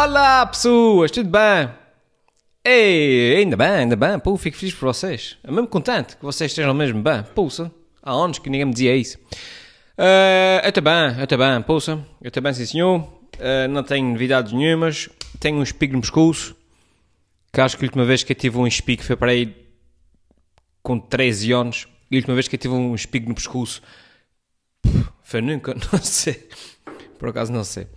Olá 0.00 0.46
pessoas, 0.46 1.10
tudo 1.10 1.28
bem? 1.28 1.68
Ei, 2.64 3.38
ainda 3.38 3.56
bem, 3.56 3.68
ainda 3.68 3.96
bem, 3.96 4.16
pô, 4.20 4.36
fico 4.36 4.56
feliz 4.56 4.72
por 4.72 4.86
vocês. 4.94 5.36
Eu 5.42 5.52
mesmo 5.52 5.66
contente 5.66 6.16
que 6.16 6.22
vocês 6.22 6.52
estejam 6.52 6.72
mesmo 6.72 7.02
bem. 7.02 7.24
Pulsa, 7.34 7.68
há 8.00 8.12
anos 8.12 8.38
que 8.38 8.48
ninguém 8.48 8.66
me 8.66 8.72
dizia 8.72 8.94
isso. 8.94 9.18
Uh, 9.98 10.62
eu 10.62 10.70
também, 10.70 11.18
eu 11.18 11.26
também, 11.26 11.62
pulsa, 11.62 12.06
eu 12.22 12.30
também, 12.30 12.54
sim 12.54 12.64
senhor. 12.64 13.00
Uh, 13.00 13.66
não 13.68 13.82
tenho 13.82 14.08
novidades 14.08 14.52
nenhumas. 14.52 15.08
Tenho 15.40 15.58
um 15.58 15.64
espigo 15.64 15.94
no 15.94 16.00
pescoço. 16.00 16.54
Que 17.52 17.60
acho 17.60 17.76
que 17.76 17.84
a 17.84 17.86
última 17.86 18.04
vez 18.04 18.22
que 18.22 18.30
eu 18.30 18.36
tive 18.36 18.56
um 18.56 18.68
espigo 18.68 19.02
foi 19.02 19.16
para 19.16 19.32
aí 19.32 19.52
com 20.80 20.96
13 21.00 21.50
anos. 21.50 21.88
E 22.08 22.14
a 22.14 22.18
última 22.18 22.34
vez 22.34 22.46
que 22.46 22.54
eu 22.54 22.60
tive 22.60 22.72
um 22.72 22.94
espigo 22.94 23.28
no 23.28 23.34
pescoço 23.34 23.82
foi 25.24 25.40
nunca, 25.40 25.74
não 25.92 25.98
sei. 26.00 26.48
Por 27.18 27.30
acaso 27.30 27.52
não 27.52 27.64
sei. 27.64 27.88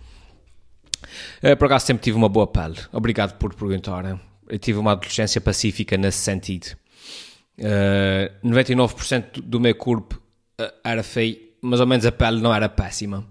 Uh, 1.42 1.56
por 1.56 1.66
acaso 1.66 1.86
sempre 1.86 2.02
tive 2.02 2.16
uma 2.16 2.28
boa 2.28 2.46
pele. 2.46 2.76
Obrigado 2.92 3.36
por 3.38 3.54
perguntar. 3.54 4.18
Eu 4.48 4.58
tive 4.58 4.78
uma 4.78 4.92
adolescência 4.92 5.40
pacífica 5.40 5.96
nesse 5.96 6.18
sentido. 6.18 6.76
Uh, 7.58 8.48
99% 8.48 9.40
do 9.42 9.60
meu 9.60 9.74
corpo 9.74 10.20
uh, 10.60 10.72
era 10.84 11.02
feio, 11.02 11.38
mas 11.60 11.80
ao 11.80 11.86
menos 11.86 12.06
a 12.06 12.12
pele 12.12 12.40
não 12.40 12.54
era 12.54 12.68
péssima. 12.68 13.24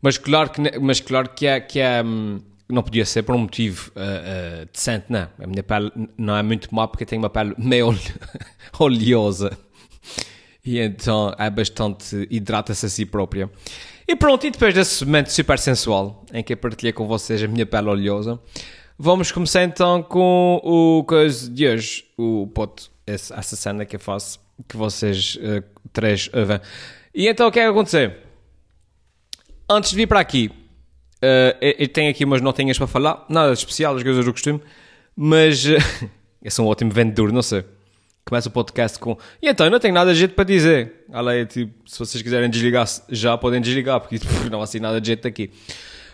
Mas 0.00 0.18
claro 0.18 0.50
que, 0.50 0.78
mas 0.80 1.00
claro 1.00 1.28
que, 1.30 1.46
é, 1.46 1.60
que 1.60 1.78
é, 1.78 2.02
hum, 2.02 2.40
não 2.68 2.82
podia 2.82 3.04
ser 3.06 3.22
por 3.22 3.34
um 3.34 3.38
motivo 3.38 3.92
uh, 3.92 4.66
decente, 4.72 5.06
não. 5.08 5.28
A 5.38 5.46
minha 5.46 5.62
pele 5.62 5.92
não 6.18 6.36
é 6.36 6.42
muito 6.42 6.74
má 6.74 6.88
porque 6.88 7.04
eu 7.04 7.08
tenho 7.08 7.22
uma 7.22 7.30
pele 7.30 7.54
meio 7.58 7.96
oleosa. 8.78 9.56
E 10.64 10.78
então 10.78 11.34
é 11.38 11.50
bastante. 11.50 12.26
hidrata-se 12.30 12.86
a 12.86 12.88
si 12.88 13.06
própria. 13.06 13.50
E 14.06 14.16
pronto, 14.16 14.46
e 14.46 14.50
depois 14.50 14.74
desse 14.74 15.04
momento 15.04 15.28
super 15.28 15.58
sensual 15.58 16.24
em 16.32 16.42
que 16.42 16.52
eu 16.52 16.56
partilhei 16.56 16.92
com 16.92 17.06
vocês 17.06 17.42
a 17.42 17.46
minha 17.46 17.64
pele 17.64 17.88
oleosa, 17.88 18.40
vamos 18.98 19.30
começar 19.30 19.62
então 19.62 20.02
com 20.02 20.60
o 20.62 21.04
coisa 21.04 21.48
de 21.48 21.66
hoje, 21.66 22.04
o 22.16 22.48
pote, 22.48 22.90
essa 23.06 23.56
cena 23.56 23.84
que 23.84 23.96
eu 23.96 24.00
faço, 24.00 24.40
que 24.68 24.76
vocês 24.76 25.36
uh, 25.36 25.62
três 25.92 26.28
ouvem. 26.32 26.60
E 27.14 27.28
então 27.28 27.46
o 27.46 27.52
que 27.52 27.60
é 27.60 27.64
que 27.64 27.68
acontecer? 27.68 28.16
Antes 29.70 29.90
de 29.90 29.96
vir 29.96 30.06
para 30.06 30.20
aqui, 30.20 30.50
uh, 31.22 31.56
eu, 31.60 31.74
eu 31.78 31.88
tenho 31.88 32.10
aqui 32.10 32.24
umas 32.24 32.40
notinhas 32.40 32.78
para 32.78 32.86
falar, 32.86 33.24
nada 33.28 33.52
de 33.52 33.58
especial, 33.58 33.96
as 33.96 34.02
coisas 34.02 34.24
do 34.24 34.32
costume, 34.32 34.60
mas 35.16 35.64
uh, 35.64 35.76
eu 36.42 36.50
sou 36.50 36.66
um 36.66 36.68
ótimo 36.68 36.90
vendedor, 36.90 37.32
não 37.32 37.42
sei. 37.42 37.64
Começa 38.24 38.48
o 38.48 38.52
podcast 38.52 38.98
com. 38.98 39.16
E 39.42 39.48
então, 39.48 39.66
eu 39.66 39.70
não 39.70 39.80
tenho 39.80 39.94
nada 39.94 40.12
de 40.12 40.18
jeito 40.18 40.34
para 40.34 40.44
dizer. 40.44 41.04
Além, 41.12 41.44
tipo, 41.44 41.88
se 41.88 41.98
vocês 41.98 42.22
quiserem 42.22 42.48
desligar, 42.48 42.86
já 43.08 43.36
podem 43.36 43.60
desligar, 43.60 44.00
porque 44.00 44.18
não 44.50 44.60
há 44.60 44.64
assim 44.64 44.78
nada 44.78 45.00
de 45.00 45.08
jeito 45.08 45.26
aqui. 45.26 45.50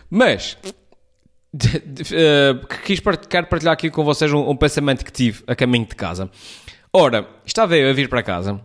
Mas. 0.09 0.57
De, 1.51 1.79
de, 1.79 2.03
uh, 2.03 2.67
quis 2.85 2.99
part 2.99 3.27
quero 3.27 3.47
partilhar 3.47 3.73
aqui 3.73 3.89
com 3.89 4.03
vocês 4.03 4.31
um, 4.31 4.51
um, 4.51 4.55
pensamento 4.55 5.03
que 5.03 5.11
tive 5.11 5.43
a 5.47 5.55
caminho 5.55 5.85
de 5.85 5.95
casa. 5.95 6.29
Ora, 6.93 7.27
estava 7.43 7.75
eu 7.75 7.89
a 7.89 7.93
vir 7.93 8.07
para 8.07 8.21
casa, 8.21 8.61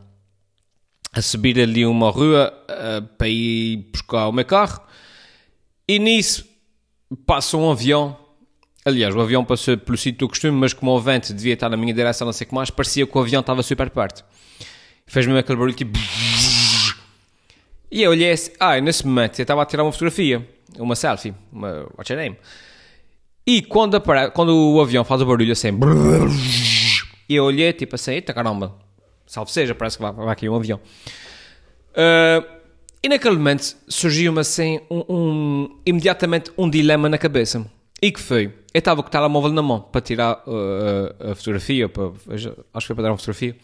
a 1.10 1.22
subir 1.22 1.58
ali 1.58 1.86
uma 1.86 2.10
rua 2.10 2.52
uh, 2.68 3.02
para 3.16 3.28
ir 3.28 3.88
buscar 3.90 4.28
o 4.28 4.32
meu 4.32 4.44
carro, 4.44 4.82
e 5.88 5.98
nisso 5.98 6.46
passa 7.26 7.56
um 7.56 7.70
avião 7.70 8.18
Aliás, 8.86 9.14
o 9.14 9.20
avião 9.20 9.42
passou 9.42 9.78
pelo 9.78 9.96
sítio 9.96 10.20
do 10.20 10.28
costume, 10.28 10.52
mas 10.52 10.74
como 10.74 10.90
o 10.90 11.00
vento 11.00 11.32
devia 11.32 11.54
estar 11.54 11.70
na 11.70 11.76
minha 11.76 11.94
direção, 11.94 12.26
não 12.26 12.32
sei 12.34 12.44
o 12.44 12.48
que 12.48 12.54
mais, 12.54 12.68
parecia 12.68 13.06
que 13.06 13.16
o 13.16 13.20
avião 13.20 13.40
estava 13.40 13.62
super 13.62 13.88
perto. 13.88 14.22
Fez-me 15.06 15.38
aquele 15.38 15.56
barulho 15.56 15.74
tipo. 15.74 15.98
E 17.90 18.02
eu 18.02 18.10
olhei 18.10 18.32
assim, 18.32 18.52
ah, 18.60 18.78
nesse 18.80 19.06
momento 19.06 19.38
eu 19.38 19.42
estava 19.44 19.62
a 19.62 19.66
tirar 19.66 19.84
uma 19.84 19.92
fotografia, 19.92 20.46
uma 20.78 20.94
selfie, 20.94 21.34
uma 21.50 21.86
what's 21.96 22.10
your 22.10 22.18
name? 22.18 22.36
E 23.46 23.62
quando, 23.62 23.94
apare... 23.94 24.30
quando 24.32 24.54
o 24.54 24.80
avião 24.80 25.04
faz 25.04 25.22
o 25.22 25.26
barulho 25.26 25.52
assim, 25.52 25.70
e 27.26 27.36
eu 27.36 27.44
olhei 27.44 27.72
tipo 27.72 27.94
assim, 27.94 28.12
eita 28.12 28.34
caramba, 28.34 28.74
salve 29.26 29.50
seja, 29.50 29.74
parece 29.74 29.96
que 29.96 30.02
vai, 30.02 30.12
vai 30.12 30.28
aqui 30.28 30.46
um 30.46 30.56
avião. 30.56 30.78
Uh, 31.92 32.44
e 33.02 33.08
naquele 33.08 33.36
momento 33.36 33.76
surgiu-me 33.88 34.40
assim, 34.40 34.80
um, 34.90 35.04
um, 35.08 35.78
imediatamente 35.86 36.50
um 36.58 36.68
dilema 36.68 37.08
na 37.08 37.16
cabeça. 37.16 37.64
E 38.04 38.12
que 38.12 38.20
foi? 38.20 38.52
Eu 38.74 38.80
estava 38.80 39.02
com 39.02 39.08
o 39.08 39.10
telemóvel 39.10 39.50
na 39.50 39.62
mão 39.62 39.80
para 39.80 40.02
tirar 40.02 40.44
uh, 40.46 41.30
a 41.30 41.34
fotografia, 41.34 41.88
para, 41.88 42.12
acho 42.34 42.50
que 42.50 42.86
foi 42.86 42.94
para 42.94 43.04
dar 43.04 43.10
uma 43.12 43.16
fotografia. 43.16 43.56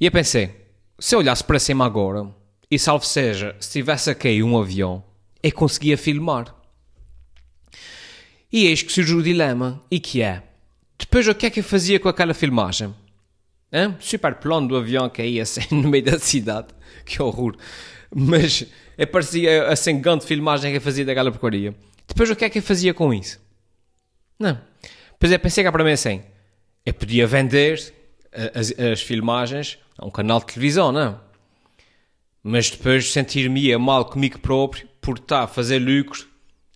E 0.00 0.06
eu 0.06 0.10
pensei, 0.10 0.54
se 0.98 1.14
eu 1.14 1.18
olhasse 1.18 1.44
para 1.44 1.58
cima 1.58 1.84
agora, 1.84 2.26
e 2.70 2.78
salvo 2.78 3.04
seja, 3.04 3.54
se 3.60 3.72
tivesse 3.72 4.08
a 4.08 4.14
cair 4.14 4.42
um 4.42 4.58
avião, 4.58 5.04
eu 5.42 5.52
conseguia 5.52 5.98
filmar. 5.98 6.54
E 8.50 8.68
eis 8.68 8.80
que 8.80 8.90
surge 8.90 9.14
o 9.14 9.22
dilema, 9.22 9.82
e 9.90 10.00
que 10.00 10.22
é, 10.22 10.42
depois 10.98 11.28
o 11.28 11.34
que 11.34 11.44
é 11.44 11.50
que 11.50 11.60
eu 11.60 11.64
fazia 11.64 12.00
com 12.00 12.08
aquela 12.08 12.32
filmagem? 12.32 12.94
Hã? 13.70 13.96
Super 14.00 14.36
plano 14.36 14.66
do 14.66 14.76
avião 14.78 15.10
que 15.10 15.22
ia 15.22 15.42
assim 15.44 15.60
no 15.72 15.90
meio 15.90 16.04
da 16.04 16.18
cidade, 16.18 16.68
que 17.04 17.20
horror. 17.20 17.54
Mas 18.14 18.64
parecia 19.12 19.68
assim 19.68 20.00
grande 20.00 20.24
filmagem 20.24 20.70
que 20.70 20.78
eu 20.78 20.80
fazia 20.80 21.04
daquela 21.04 21.30
porcaria. 21.30 21.74
Depois 22.16 22.30
o 22.30 22.34
que 22.34 22.46
é 22.46 22.48
que 22.48 22.60
eu 22.60 22.62
fazia 22.62 22.94
com 22.94 23.12
isso? 23.12 23.38
Não. 24.38 24.58
Pois 25.20 25.30
é, 25.30 25.36
pensei 25.36 25.62
cá 25.62 25.70
para 25.70 25.84
mim 25.84 25.90
assim, 25.92 26.22
eu 26.86 26.94
podia 26.94 27.26
vender 27.26 27.92
as, 28.54 28.72
as 28.78 29.02
filmagens 29.02 29.78
a 29.98 30.06
um 30.06 30.10
canal 30.10 30.40
de 30.40 30.46
televisão, 30.46 30.90
não? 30.90 31.20
Mas 32.42 32.70
depois 32.70 33.12
sentir-me 33.12 33.76
mal 33.76 34.06
comigo 34.06 34.38
próprio 34.38 34.88
por 34.98 35.18
estar 35.18 35.42
a 35.42 35.46
fazer 35.46 35.78
lucro 35.78 36.26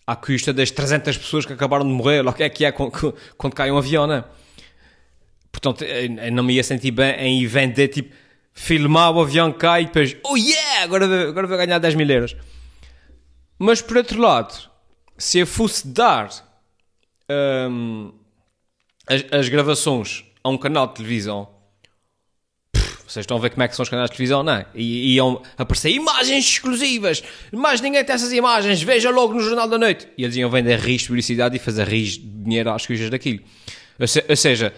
à 0.07 0.15
custa 0.15 0.53
das 0.53 0.71
300 0.71 1.17
pessoas 1.17 1.47
que 1.47 1.55
acabaram 1.55 1.87
de 1.87 1.91
morrer, 1.91 2.21
ou 2.21 2.29
o 2.29 2.35
que 2.35 2.43
é 2.43 2.51
que 2.51 2.67
é 2.67 2.71
quando, 2.71 3.55
cai 3.55 3.71
um 3.71 3.79
avião, 3.79 4.07
não? 4.07 4.23
Portanto, 5.51 5.85
eu 5.85 6.33
não 6.33 6.45
me 6.45 6.53
ia 6.53 6.63
sentir 6.63 6.91
bem 6.91 7.15
em 7.19 7.47
vender, 7.47 7.89
tipo, 7.89 8.15
filmar 8.53 9.11
o 9.11 9.23
avião 9.23 9.51
cai 9.55 9.85
e 9.85 9.87
depois, 9.87 10.15
oh 10.23 10.37
yeah, 10.37 10.83
agora, 10.83 11.31
agora 11.31 11.47
vou 11.47 11.57
ganhar 11.57 11.79
10 11.79 11.95
mil 11.95 12.11
euros. 12.11 12.37
Mas 13.59 13.81
por 13.81 13.97
outro 13.97 14.21
lado, 14.21 14.70
se 15.21 15.39
eu 15.39 15.47
fosse 15.47 15.87
dar 15.87 16.31
um, 17.69 18.11
as, 19.07 19.23
as, 19.31 19.49
gravações 19.51 20.25
a 20.43 20.49
um 20.49 20.57
canal 20.57 20.87
de 20.89 20.95
televisão, 20.95 21.47
pff, 22.73 23.03
vocês 23.07 23.25
estão 23.25 23.37
a 23.37 23.41
ver 23.41 23.51
como 23.51 23.63
é 23.63 23.69
que 23.69 23.77
são 23.77 23.83
os 23.83 23.91
canais 23.91 24.09
de 24.09 24.17
televisão, 24.17 24.43
não 24.43 24.55
é? 24.55 24.67
E 24.75 25.15
iam 25.15 25.43
aparecer 25.59 25.91
imagens 25.91 26.47
exclusivas, 26.47 27.23
mas 27.53 27.83
ninguém 27.83 28.03
tem 28.03 28.15
essas 28.15 28.33
imagens, 28.33 28.83
veja 28.83 29.11
logo 29.11 29.35
no 29.35 29.41
Jornal 29.41 29.69
da 29.69 29.77
Noite. 29.77 30.09
E 30.17 30.25
eles 30.25 30.37
iam 30.37 30.49
vender 30.49 30.79
rios 30.79 31.03
de 31.03 31.09
publicidade 31.09 31.55
e 31.55 31.59
fazer 31.59 31.87
rios 31.87 32.13
de 32.13 32.21
dinheiro 32.21 32.71
às 32.71 32.87
coisas 32.87 33.11
daquilo. 33.11 33.41
Ou, 33.99 34.09
se, 34.09 34.25
ou 34.27 34.37
seja, 34.37 34.73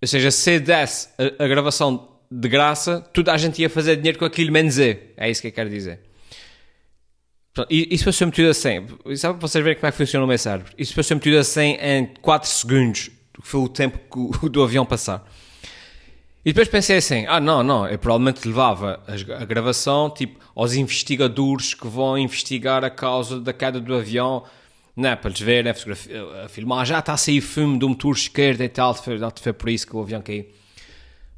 ou 0.00 0.06
seja, 0.06 0.30
se 0.30 0.60
desse 0.60 1.08
a, 1.18 1.44
a 1.44 1.48
gravação 1.48 2.16
de 2.30 2.48
graça, 2.48 3.00
toda 3.12 3.32
a 3.32 3.36
gente 3.36 3.60
ia 3.60 3.68
fazer 3.68 3.96
dinheiro 3.96 4.20
com 4.20 4.24
aquilo, 4.24 4.52
menos 4.52 4.78
eu. 4.78 4.96
É 5.16 5.28
isso 5.28 5.42
que 5.42 5.48
eu 5.48 5.52
quero 5.52 5.68
dizer. 5.68 6.13
Isso 7.70 8.04
passou-me 8.04 8.32
tudo 8.32 8.48
assim. 8.48 8.84
Sabe 9.16 9.38
para 9.38 9.48
vocês 9.48 9.62
verem 9.62 9.78
como 9.78 9.86
é 9.86 9.92
que 9.92 9.96
funciona 9.96 10.24
o 10.24 10.28
meu 10.28 10.38
cérebro? 10.38 10.72
Isso 10.76 10.92
passou-me 10.94 11.20
tudo 11.22 11.38
assim 11.38 11.76
em 11.80 12.06
4 12.20 12.48
segundos, 12.48 13.10
que 13.32 13.42
foi 13.42 13.60
o 13.60 13.68
tempo 13.68 13.98
que, 14.40 14.48
do 14.50 14.62
avião 14.62 14.84
passar. 14.84 15.24
E 16.44 16.52
depois 16.52 16.66
pensei 16.66 16.96
assim: 16.96 17.24
ah, 17.28 17.40
não, 17.40 17.62
não, 17.62 17.86
eu 17.86 17.96
provavelmente 17.96 18.46
levava 18.46 19.00
a, 19.06 19.44
gravação 19.44 20.10
tipo 20.10 20.38
aos 20.54 20.74
investigadores 20.74 21.74
que 21.74 21.86
vão 21.86 22.18
investigar 22.18 22.84
a 22.84 22.90
causa 22.90 23.40
da 23.40 23.52
queda 23.52 23.80
do 23.80 23.94
avião, 23.94 24.42
né, 24.96 25.14
para 25.14 25.30
eles 25.30 25.40
verem 25.40 25.72
a, 25.72 26.44
a 26.44 26.48
filmar. 26.48 26.84
Já 26.84 26.98
está 26.98 27.12
a 27.12 27.16
sair 27.16 27.40
fumo 27.40 27.78
do 27.78 27.88
motor 27.88 28.14
esquerdo 28.14 28.62
e 28.62 28.68
tal, 28.68 28.94
foi, 28.94 29.16
foi 29.40 29.52
por 29.52 29.68
isso 29.68 29.86
que 29.86 29.94
o 29.94 30.00
avião 30.00 30.20
caiu. 30.20 30.44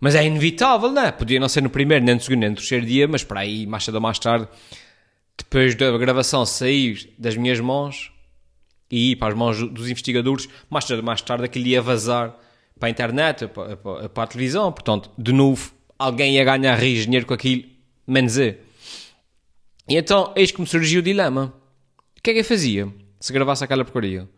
Mas 0.01 0.15
é 0.15 0.25
inevitável, 0.27 0.91
né? 0.91 1.11
Podia 1.13 1.39
não 1.39 1.49
ser 1.49 1.63
no 1.63 1.71
primeiro, 1.71 2.05
nem 2.05 2.15
no 2.15 2.21
segundo, 2.21 2.41
nem 2.41 2.51
no 2.51 2.57
terceiro 2.57 2.85
dia, 2.85 3.07
mas 3.07 3.23
para 3.23 3.41
aí, 3.41 3.67
mais 3.67 3.85
cedo 3.85 3.95
ou 3.97 4.01
mais 4.01 4.19
tarde 4.19 4.49
depois 5.49 5.75
da 5.75 5.97
gravação 5.97 6.45
sair 6.45 7.15
das 7.17 7.37
minhas 7.37 7.61
mãos 7.61 8.13
e 8.91 9.13
ir 9.13 9.17
para 9.17 9.29
as 9.29 9.39
mãos 9.39 9.59
dos 9.71 9.89
investigadores, 9.89 10.49
mais 10.69 10.85
tarde, 10.85 11.03
mais 11.03 11.21
tarde 11.21 11.45
aquilo 11.45 11.67
ia 11.67 11.81
vazar 11.81 12.37
para 12.79 12.89
a 12.89 12.91
internet, 12.91 13.47
para, 13.49 13.77
para, 13.77 14.09
para 14.09 14.25
a 14.25 14.27
televisão, 14.27 14.71
portanto, 14.73 15.11
de 15.17 15.33
novo, 15.33 15.73
alguém 15.99 16.35
ia 16.35 16.45
ganhar 16.45 16.75
rios 16.75 17.05
dinheiro 17.05 17.27
com 17.27 17.35
aquilo, 17.35 17.65
menos 18.07 18.37
eu. 18.37 18.57
E 19.89 19.97
então, 19.97 20.33
eis 20.37 20.51
que 20.51 20.61
me 20.61 20.67
surgiu 20.67 21.01
o 21.01 21.03
dilema. 21.03 21.55
O 22.19 22.23
que 22.23 22.31
é 22.31 22.35
que 22.35 22.41
eu 22.41 22.45
fazia 22.45 22.93
se 23.21 23.33
gravasse 23.33 23.63
aquela 23.63 23.85
porcaria? 23.85 24.29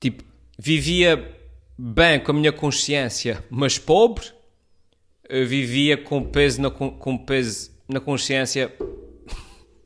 Tipo, 0.00 0.24
vivia 0.58 1.36
bem 1.78 2.18
com 2.20 2.32
a 2.32 2.34
minha 2.34 2.52
consciência, 2.52 3.44
mas 3.48 3.78
pobre? 3.78 4.26
Eu 5.28 5.46
vivia 5.46 5.96
com 5.96 6.24
peso, 6.24 6.60
na, 6.60 6.70
com 6.70 7.16
peso 7.16 7.77
na 7.88 8.00
consciência, 8.00 8.72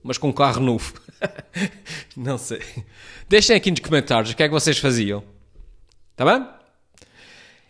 mas 0.03 0.19
com 0.19 0.29
um 0.29 0.33
carro 0.33 0.61
novo. 0.61 0.95
não 2.17 2.37
sei. 2.37 2.61
Deixem 3.29 3.55
aqui 3.55 3.71
nos 3.71 3.81
comentários 3.81 4.33
o 4.33 4.37
que 4.37 4.43
é 4.43 4.49
que 4.49 4.53
vocês 4.53 4.79
faziam. 4.79 5.23
Tá 6.17 6.25
bem? 6.25 6.47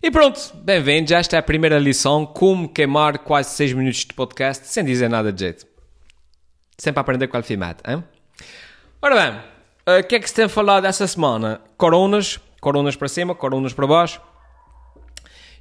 E 0.03 0.11
pronto, 0.11 0.41
bem-vindos. 0.57 1.13
Esta 1.13 1.37
é 1.37 1.39
a 1.39 1.43
primeira 1.43 1.79
lição: 1.79 2.25
como 2.25 2.69
queimar 2.69 3.19
quase 3.19 3.51
6 3.51 3.75
minutos 3.75 4.01
de 4.01 4.15
podcast 4.15 4.67
sem 4.67 4.85
dizer 4.85 5.09
nada 5.09 5.33
de 5.33 5.41
jeito. 5.41 5.67
Sempre 6.79 7.01
a 7.01 7.03
aprender 7.03 7.29
com 7.29 7.37
o 7.37 7.39
Alfimate, 7.39 7.83
hein? 7.87 8.03
Ora 9.01 9.15
bem, 9.15 10.01
O 10.01 10.05
que 10.05 10.17
é 10.17 10.21
que 10.21 10.29
se 10.29 10.35
tem 10.35 10.49
falado 10.49 10.87
essa 10.87 11.07
semana? 11.07 11.61
Coronas, 11.77 12.41
coronas 12.61 12.97
para 12.97 13.09
cima, 13.09 13.35
coronas 13.35 13.73
para 13.73 13.87
baixo. 13.87 14.21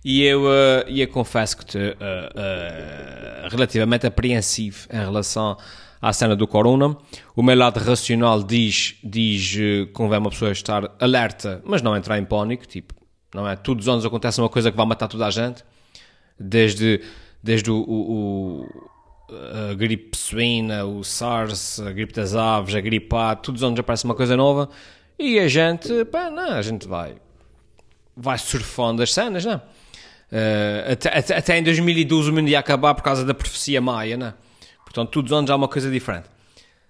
E 0.03 0.23
eu, 0.23 0.43
uh, 0.43 0.89
eu 0.89 1.07
confesso 1.07 1.57
que 1.57 1.63
estou 1.63 1.81
uh, 1.81 1.85
uh, 1.85 3.49
relativamente 3.49 4.07
apreensivo 4.07 4.87
em 4.91 4.97
relação 4.97 5.55
à 6.01 6.11
cena 6.11 6.35
do 6.35 6.47
corona. 6.47 6.97
O 7.35 7.43
meu 7.43 7.55
lado 7.55 7.79
racional 7.79 8.41
diz, 8.41 8.95
diz 9.03 9.57
convém 9.93 10.17
uma 10.17 10.31
pessoa 10.31 10.51
estar 10.51 10.91
alerta, 10.99 11.61
mas 11.63 11.83
não 11.83 11.95
entrar 11.95 12.17
em 12.17 12.25
pânico. 12.25 12.65
Tipo, 12.67 12.95
não 13.33 13.47
é? 13.47 13.55
Todos 13.55 13.85
os 13.85 13.93
anos 13.93 14.05
acontece 14.05 14.41
uma 14.41 14.49
coisa 14.49 14.71
que 14.71 14.77
vai 14.77 14.85
matar 14.87 15.07
toda 15.07 15.27
a 15.27 15.29
gente. 15.29 15.63
Desde, 16.39 17.01
desde 17.43 17.69
o, 17.69 17.77
o, 17.77 18.63
o 18.63 18.91
a 19.69 19.73
gripe 19.75 20.17
suína, 20.17 20.83
o 20.83 21.03
SARS, 21.03 21.79
a 21.79 21.91
gripe 21.91 22.13
das 22.13 22.35
aves, 22.35 22.73
a 22.75 22.81
gripe 22.81 23.15
A, 23.15 23.35
todos 23.35 23.61
os 23.61 23.67
anos 23.67 23.79
aparece 23.79 24.03
uma 24.03 24.15
coisa 24.15 24.35
nova. 24.35 24.67
E 25.17 25.39
a 25.39 25.47
gente, 25.47 26.03
pá, 26.05 26.31
não, 26.31 26.53
a 26.53 26.61
gente 26.63 26.87
vai, 26.87 27.15
vai 28.17 28.39
surfando 28.39 29.03
as 29.03 29.13
cenas, 29.13 29.45
não 29.45 29.53
é? 29.53 29.61
Uh, 30.31 30.93
até, 30.93 31.09
até, 31.17 31.37
até, 31.37 31.57
em 31.57 31.63
2012 31.63 32.29
o 32.29 32.33
mundo 32.33 32.47
ia 32.47 32.59
acabar 32.59 32.95
por 32.95 33.03
causa 33.03 33.25
da 33.25 33.33
profecia 33.33 33.81
maia, 33.81 34.15
né? 34.15 34.33
Portanto, 34.85 35.09
todos 35.09 35.31
os 35.31 35.37
anos 35.37 35.51
há 35.51 35.55
uma 35.55 35.67
coisa 35.67 35.91
diferente. 35.91 36.27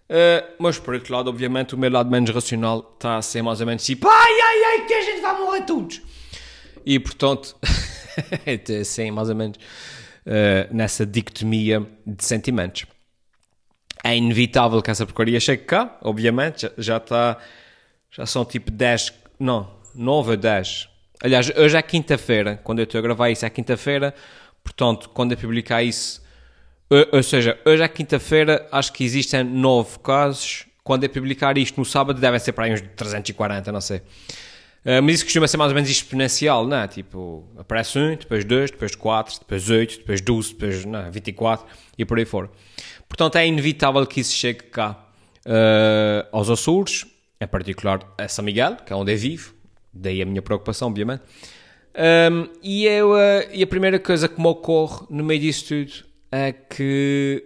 Uh, 0.10 0.54
mas 0.60 0.78
por 0.78 0.94
outro 0.94 1.14
lado, 1.14 1.30
obviamente, 1.30 1.74
o 1.74 1.78
meu 1.78 1.90
lado 1.90 2.12
menos 2.12 2.30
racional 2.30 2.92
está 2.94 3.18
a 3.18 3.22
ser 3.22 3.42
mais 3.42 3.60
ou 3.60 3.66
menos 3.66 3.84
tipo 3.84 4.08
ai, 4.08 4.42
ai, 4.42 4.64
ai, 4.64 4.86
que 4.86 4.94
a 4.94 5.02
gente 5.02 5.22
vai 5.22 5.40
morrer 5.40 5.62
todos. 5.62 6.02
E 6.86 7.00
portanto, 7.00 7.56
assim, 8.80 9.10
mais 9.10 9.30
ou 9.30 9.36
menos, 9.36 9.58
uh, 9.58 10.74
nessa 10.76 11.06
dicotomia 11.06 11.88
de 12.06 12.24
sentimentos. 12.24 12.86
É 14.04 14.16
inevitável 14.16 14.82
que 14.82 14.92
essa 14.92 15.06
porcaria 15.06 15.40
chegue 15.40 15.64
cá, 15.64 15.98
obviamente, 16.02 16.62
já, 16.62 16.72
já 16.78 16.98
está, 16.98 17.38
já 18.12 18.26
são 18.26 18.44
tipo 18.44 18.70
10, 18.70 19.14
não, 19.40 19.72
9 19.96 20.34
a 20.34 20.36
10 20.36 20.91
Aliás, 21.24 21.52
hoje 21.56 21.78
é 21.78 21.82
quinta-feira, 21.84 22.60
quando 22.64 22.80
eu 22.80 22.84
estou 22.84 22.98
a 22.98 23.02
gravar 23.02 23.30
isso 23.30 23.46
é 23.46 23.50
quinta-feira, 23.50 24.14
portanto, 24.64 25.08
quando 25.10 25.34
eu 25.34 25.38
publicar 25.38 25.84
isso, 25.84 26.20
ou 27.12 27.22
seja, 27.22 27.60
hoje 27.64 27.84
é 27.84 27.88
quinta-feira, 27.88 28.68
acho 28.72 28.92
que 28.92 29.04
existem 29.04 29.44
nove 29.44 30.00
casos, 30.00 30.66
quando 30.84 31.04
eu 31.04 31.10
publicar 31.10 31.58
isto 31.60 31.80
no 31.80 31.86
sábado 31.86 32.20
devem 32.20 32.40
ser 32.40 32.54
para 32.54 32.66
aí 32.66 32.74
uns 32.74 32.82
340, 32.82 33.72
não 33.72 33.80
sei. 33.80 33.98
Uh, 34.84 35.00
mas 35.04 35.16
isso 35.16 35.26
costuma 35.26 35.48
ser 35.48 35.58
mais 35.58 35.70
ou 35.70 35.76
menos 35.76 35.92
exponencial, 35.92 36.66
não 36.66 36.78
é? 36.78 36.88
Tipo, 36.88 37.48
aparece 37.56 38.00
um, 38.00 38.16
depois 38.16 38.44
dois, 38.44 38.72
depois 38.72 38.96
quatro, 38.96 39.38
depois 39.40 39.70
oito, 39.70 40.00
depois 40.00 40.22
doze, 40.22 40.54
depois 40.54 40.86
não, 40.86 41.12
24 41.12 41.68
e 42.00 42.04
por 42.04 42.18
aí 42.18 42.26
fora. 42.26 42.50
Portanto, 43.08 43.36
é 43.36 43.46
inevitável 43.46 44.06
que 44.08 44.22
isso 44.22 44.34
chegue 44.34 44.64
cá 44.64 45.06
uh, 45.46 46.28
aos 46.32 46.50
Açores, 46.50 47.06
em 47.40 47.46
particular 47.46 48.00
a 48.18 48.28
São 48.28 48.44
Miguel, 48.44 48.78
que 48.78 48.92
é 48.92 48.96
onde 48.96 49.14
eu 49.14 49.18
vivo, 49.20 49.61
Daí 49.94 50.22
a 50.22 50.26
minha 50.26 50.42
preocupação, 50.42 50.88
obviamente. 50.88 51.24
Um, 51.94 52.48
e, 52.64 52.86
eu, 52.86 53.12
uh, 53.12 53.50
e 53.52 53.62
a 53.62 53.68
primeira 53.68 54.00
coisa 54.00 54.28
que 54.28 54.40
me 54.40 54.48
ocorre 54.48 55.06
no 55.10 55.24
meio 55.24 55.42
disso 55.42 55.66
tudo 55.68 56.06
é 56.32 56.54
que 56.54 57.44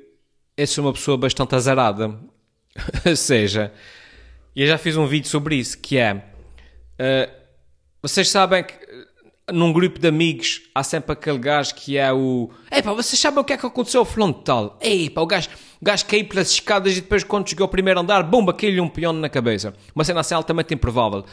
eu 0.55 0.67
sou 0.67 0.85
uma 0.85 0.93
pessoa 0.93 1.17
bastante 1.17 1.55
azarada. 1.55 2.19
Ou 3.05 3.15
seja, 3.15 3.73
eu 4.55 4.67
já 4.67 4.77
fiz 4.77 4.95
um 4.95 5.07
vídeo 5.07 5.29
sobre 5.29 5.55
isso, 5.55 5.77
que 5.79 5.97
é... 5.97 6.13
Uh, 6.13 7.45
vocês 8.01 8.29
sabem 8.29 8.63
que 8.63 8.73
num 9.51 9.73
grupo 9.73 9.99
de 9.99 10.07
amigos 10.07 10.61
há 10.73 10.83
sempre 10.83 11.13
aquele 11.13 11.39
gajo 11.39 11.73
que 11.75 11.97
é 11.97 12.11
o... 12.13 12.49
Epá, 12.71 12.93
vocês 12.93 13.19
sabem 13.19 13.39
o 13.39 13.43
que 13.43 13.53
é 13.53 13.57
que 13.57 13.65
aconteceu 13.65 14.01
ao 14.01 14.05
fulano 14.05 14.33
de 14.33 14.43
tal? 14.43 14.77
Epá, 14.81 15.21
o 15.21 15.25
gajo, 15.27 15.49
o 15.81 15.85
gajo 15.85 16.05
caiu 16.05 16.27
pelas 16.27 16.51
escadas 16.51 16.97
e 16.97 17.01
depois 17.01 17.23
quando 17.23 17.49
chegou 17.49 17.65
ao 17.65 17.69
primeiro 17.69 17.99
andar, 17.99 18.23
bomba, 18.23 18.53
caiu-lhe 18.53 18.79
um 18.79 18.87
peão 18.87 19.11
na 19.13 19.29
cabeça. 19.29 19.73
Uma 19.93 20.03
cena 20.03 20.19
assim 20.19 20.35
altamente 20.35 20.73
improvável. 20.73 21.25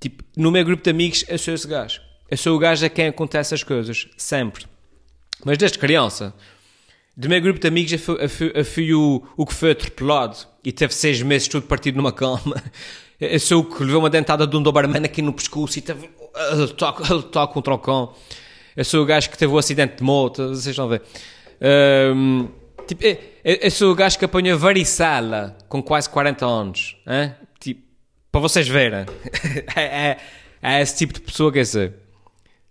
Tipo, 0.00 0.22
no 0.36 0.50
meu 0.50 0.64
grupo 0.64 0.82
de 0.82 0.90
amigos, 0.90 1.24
eu 1.28 1.38
sou 1.38 1.54
esse 1.54 1.66
gajo. 1.66 2.00
Eu 2.30 2.36
sou 2.36 2.56
o 2.56 2.58
gajo 2.58 2.84
a 2.84 2.88
quem 2.88 3.08
acontece 3.08 3.54
as 3.54 3.62
coisas, 3.62 4.06
sempre. 4.16 4.66
Mas 5.44 5.58
desde 5.58 5.78
criança, 5.78 6.34
do 7.16 7.28
meu 7.28 7.40
grupo 7.40 7.58
de 7.58 7.66
amigos, 7.66 7.92
eu 7.92 7.98
fui, 7.98 8.16
eu 8.20 8.28
fui, 8.28 8.52
eu 8.54 8.64
fui 8.64 8.94
o, 8.94 9.22
o 9.36 9.46
que 9.46 9.54
foi 9.54 9.72
atropelado 9.72 10.36
e 10.62 10.70
teve 10.70 10.94
seis 10.94 11.20
meses 11.22 11.48
tudo 11.48 11.66
partido 11.66 11.96
numa 11.96 12.12
cama. 12.12 12.62
Eu 13.20 13.40
sou 13.40 13.62
o 13.62 13.64
que 13.64 13.82
levou 13.82 13.98
uma 13.98 14.08
dentada 14.08 14.46
de 14.46 14.56
um 14.56 14.62
Doberman 14.62 15.04
aqui 15.04 15.20
no 15.20 15.32
pescoço 15.32 15.76
e 15.76 15.82
teve 15.82 16.08
a 16.34 17.12
lutar 17.12 17.48
contra 17.48 17.74
o 17.74 17.78
cão. 17.78 18.14
Eu 18.76 18.84
sou 18.84 19.02
o 19.02 19.04
gajo 19.04 19.28
que 19.28 19.36
teve 19.36 19.52
o 19.52 19.56
um 19.56 19.58
acidente 19.58 19.96
de 19.96 20.04
moto, 20.04 20.50
vocês 20.50 20.78
a 20.78 20.86
ver. 20.86 21.02
Um, 22.14 22.46
tipo, 22.86 23.04
eu, 23.04 23.18
eu, 23.42 23.70
sou 23.72 23.90
o 23.90 23.94
gajo 23.96 24.16
que 24.16 24.24
apanhou 24.24 24.56
varicela 24.56 25.58
com 25.68 25.82
quase 25.82 26.08
40 26.08 26.46
anos. 26.46 26.96
Hein? 27.04 27.34
Para 28.30 28.40
vocês 28.40 28.68
verem. 28.68 29.06
é, 29.76 29.82
é, 29.82 30.18
é, 30.62 30.82
esse 30.82 30.96
tipo 30.96 31.14
de 31.14 31.20
pessoa 31.20 31.52
que 31.52 31.58
é 31.58 31.64
ser. 31.64 31.94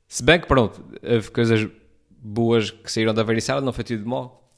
Se 0.08 0.24
bem 0.24 0.40
que, 0.40 0.48
pronto, 0.48 0.84
houve 1.04 1.32
coisas 1.32 1.68
boas 2.10 2.72
que 2.72 2.92
saíram 2.92 3.14
da 3.14 3.24
varicela, 3.24 3.62
não 3.62 3.74
foi 3.74 3.84
tudo 3.84 4.04
de 4.04 4.08
mal. 4.08 4.50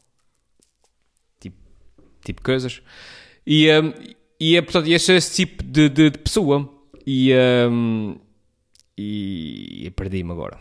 Tipo, 1.39 1.57
tipo 2.23 2.41
coisas. 2.41 2.81
E, 3.45 3.69
um, 3.71 3.93
e 4.39 4.55
é, 4.55 4.61
portanto, 4.61 4.87
eu 4.87 4.99
sou 4.99 5.15
esse 5.15 5.35
tipo 5.35 5.63
de, 5.63 5.89
de, 5.89 6.09
de 6.11 6.17
pessoa. 6.17 6.69
E, 7.05 7.33
um, 7.69 8.19
e, 8.97 9.85
e 9.85 9.91
perdi-me 9.91 10.31
agora. 10.31 10.59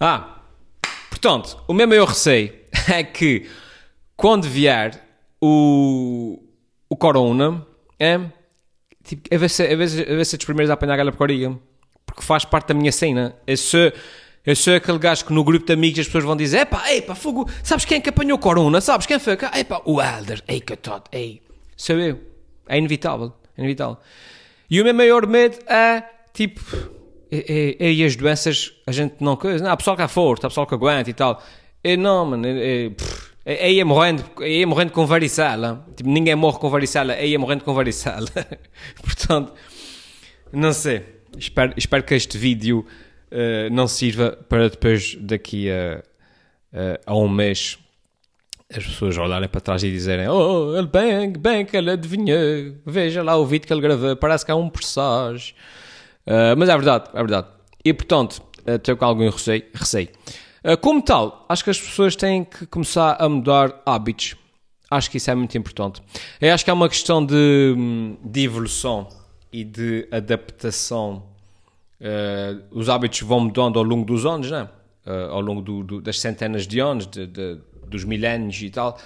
Ah, 0.00 0.42
portanto, 1.10 1.62
o 1.68 1.74
meu 1.74 1.86
maior 1.86 2.08
receio 2.08 2.52
é 2.92 3.04
que 3.04 3.48
quando 4.16 4.48
vier 4.48 5.00
o, 5.40 6.42
o 6.88 6.96
Corona, 6.96 7.66
é, 7.98 8.18
tipo, 9.04 9.34
a 9.34 9.38
ver 9.38 9.50
se, 9.50 9.62
a 9.62 9.76
ver, 9.76 10.12
a 10.12 10.16
ver 10.16 10.24
se 10.24 10.36
dos 10.36 10.46
primeiros 10.46 10.70
a 10.70 10.74
apanhar 10.74 10.94
aquela 10.94 11.12
porcaria. 11.12 11.56
Porque 12.04 12.22
faz 12.22 12.44
parte 12.44 12.68
da 12.68 12.74
minha 12.74 12.92
cena. 12.92 13.36
Eu 13.46 13.56
sou, 13.56 13.92
eu 14.44 14.56
sou 14.56 14.74
aquele 14.74 14.98
gajo 14.98 15.24
que 15.24 15.32
no 15.32 15.44
grupo 15.44 15.66
de 15.66 15.72
amigos 15.72 16.00
as 16.00 16.06
pessoas 16.06 16.24
vão 16.24 16.36
dizer: 16.36 16.60
epá, 16.60 16.92
epá, 16.92 17.14
fogo, 17.14 17.48
sabes 17.62 17.84
quem 17.84 17.98
é 17.98 18.00
que 18.00 18.08
apanhou 18.08 18.38
corona? 18.38 18.80
Sabes 18.80 19.06
quem 19.06 19.18
foi? 19.18 19.34
Epá, 19.34 19.82
o 19.84 20.00
Elder, 20.02 20.42
ei, 20.48 20.60
que 20.60 20.76
tot, 20.76 21.04
ei. 21.12 21.42
Sou 21.76 21.96
eu. 21.98 22.20
É 22.68 22.78
inevitável. 22.78 23.32
É 23.56 23.60
inevitável. 23.60 23.98
E 24.70 24.80
o 24.80 24.84
meu 24.84 24.94
maior 24.94 25.26
medo 25.26 25.58
é, 25.66 26.02
tipo, 26.32 26.60
é, 27.30 27.76
é, 27.78 28.00
é 28.00 28.04
as 28.04 28.16
doenças 28.16 28.72
a 28.86 28.92
gente 28.92 29.16
não 29.20 29.36
coisa. 29.36 29.62
Não, 29.62 29.70
a 29.70 29.76
pessoa 29.76 29.96
que 29.96 30.02
é 30.02 30.08
forte, 30.08 30.46
a 30.46 30.48
pessoa 30.48 30.66
que 30.66 30.74
aguenta 30.74 31.10
e 31.10 31.14
tal. 31.14 31.42
É, 31.82 31.96
não, 31.96 32.24
mano, 32.24 32.46
é, 32.46 32.86
é, 32.86 32.90
é 33.44 33.70
ia 33.70 33.84
morrendo, 33.84 34.24
ia 34.42 34.66
morrendo 34.66 34.92
com 34.92 35.04
varicela. 35.06 35.84
Tipo, 35.94 36.08
ninguém 36.08 36.34
morre 36.34 36.58
com 36.58 36.70
varicela, 36.70 37.20
ia 37.20 37.38
morrendo 37.38 37.62
com 37.62 37.74
varicela. 37.74 38.26
Portanto, 39.02 39.52
não 40.50 40.72
sei. 40.72 41.04
Espero, 41.36 41.74
espero 41.76 42.02
que 42.04 42.14
este 42.14 42.38
vídeo 42.38 42.86
uh, 43.30 43.70
não 43.70 43.86
sirva 43.86 44.38
para 44.48 44.70
depois, 44.70 45.16
daqui 45.20 45.70
a, 45.70 46.02
uh, 46.72 47.00
a 47.04 47.14
um 47.14 47.28
mês, 47.28 47.78
as 48.74 48.84
pessoas 48.84 49.18
olharem 49.18 49.48
para 49.48 49.60
trás 49.60 49.82
e 49.82 49.90
dizerem: 49.90 50.26
Oh, 50.26 50.74
ele 50.74 50.86
bem, 50.86 51.32
bem 51.32 51.66
que 51.66 51.76
ele 51.76 51.90
adivinhou. 51.90 52.76
Veja 52.86 53.22
lá 53.22 53.36
o 53.36 53.44
vídeo 53.44 53.66
que 53.66 53.72
ele 53.74 53.82
gravou, 53.82 54.16
parece 54.16 54.46
que 54.46 54.52
há 54.52 54.56
um 54.56 54.70
presságio. 54.70 55.54
Uh, 56.26 56.56
mas 56.56 56.70
é 56.70 56.72
verdade, 56.72 57.10
é 57.12 57.18
verdade. 57.18 57.48
E 57.84 57.92
portanto, 57.92 58.40
tenho 58.82 58.96
com 58.96 59.04
algum 59.04 59.28
receio. 59.28 59.64
receio. 59.74 60.08
Eh, 60.64 60.76
como 60.76 61.02
tal, 61.02 61.44
acho 61.46 61.62
que 61.62 61.68
as 61.68 61.78
pessoas 61.78 62.16
têm 62.16 62.42
que 62.42 62.66
começar 62.66 63.18
a 63.20 63.28
mudar 63.28 63.82
hábitos. 63.84 64.34
Acho 64.90 65.10
que 65.10 65.18
isso 65.18 65.30
é 65.30 65.34
muito 65.34 65.56
importante. 65.58 66.02
Eu 66.40 66.54
acho 66.54 66.64
que 66.64 66.70
é 66.70 66.72
uma 66.72 66.88
questão 66.88 67.24
de, 67.24 67.76
de 68.24 68.44
evolução 68.44 69.06
e 69.52 69.62
de 69.62 70.08
adaptação. 70.10 71.22
Uh, 72.00 72.62
os 72.70 72.88
hábitos 72.88 73.20
vão 73.20 73.40
mudando 73.40 73.78
ao 73.78 73.84
longo 73.84 74.06
dos 74.06 74.24
anos, 74.24 74.50
né? 74.50 74.68
Uh, 75.06 75.32
ao 75.32 75.40
longo 75.42 75.60
do, 75.60 75.82
do, 75.82 76.00
das 76.00 76.18
centenas 76.18 76.66
de 76.66 76.80
anos, 76.80 77.06
de, 77.06 77.26
de, 77.26 77.58
dos 77.86 78.04
milénios 78.04 78.60
e 78.62 78.70
tal. 78.70 78.98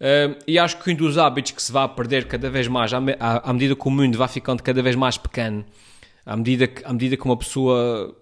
Uh, 0.00 0.38
e 0.46 0.56
acho 0.56 0.78
que 0.78 0.90
um 0.90 0.94
dos 0.94 1.18
hábitos 1.18 1.52
que 1.52 1.62
se 1.62 1.72
vai 1.72 1.88
perder 1.88 2.28
cada 2.28 2.48
vez 2.48 2.68
mais, 2.68 2.92
à, 2.92 2.98
à, 3.18 3.50
à 3.50 3.52
medida 3.52 3.74
que 3.74 3.88
o 3.88 3.90
mundo 3.90 4.16
vai 4.16 4.28
ficando 4.28 4.62
cada 4.62 4.82
vez 4.82 4.94
mais 4.94 5.18
pequeno, 5.18 5.64
à 6.24 6.36
medida 6.36 6.68
que, 6.68 6.84
à 6.84 6.92
medida 6.92 7.16
que 7.16 7.24
uma 7.24 7.36
pessoa 7.36 8.16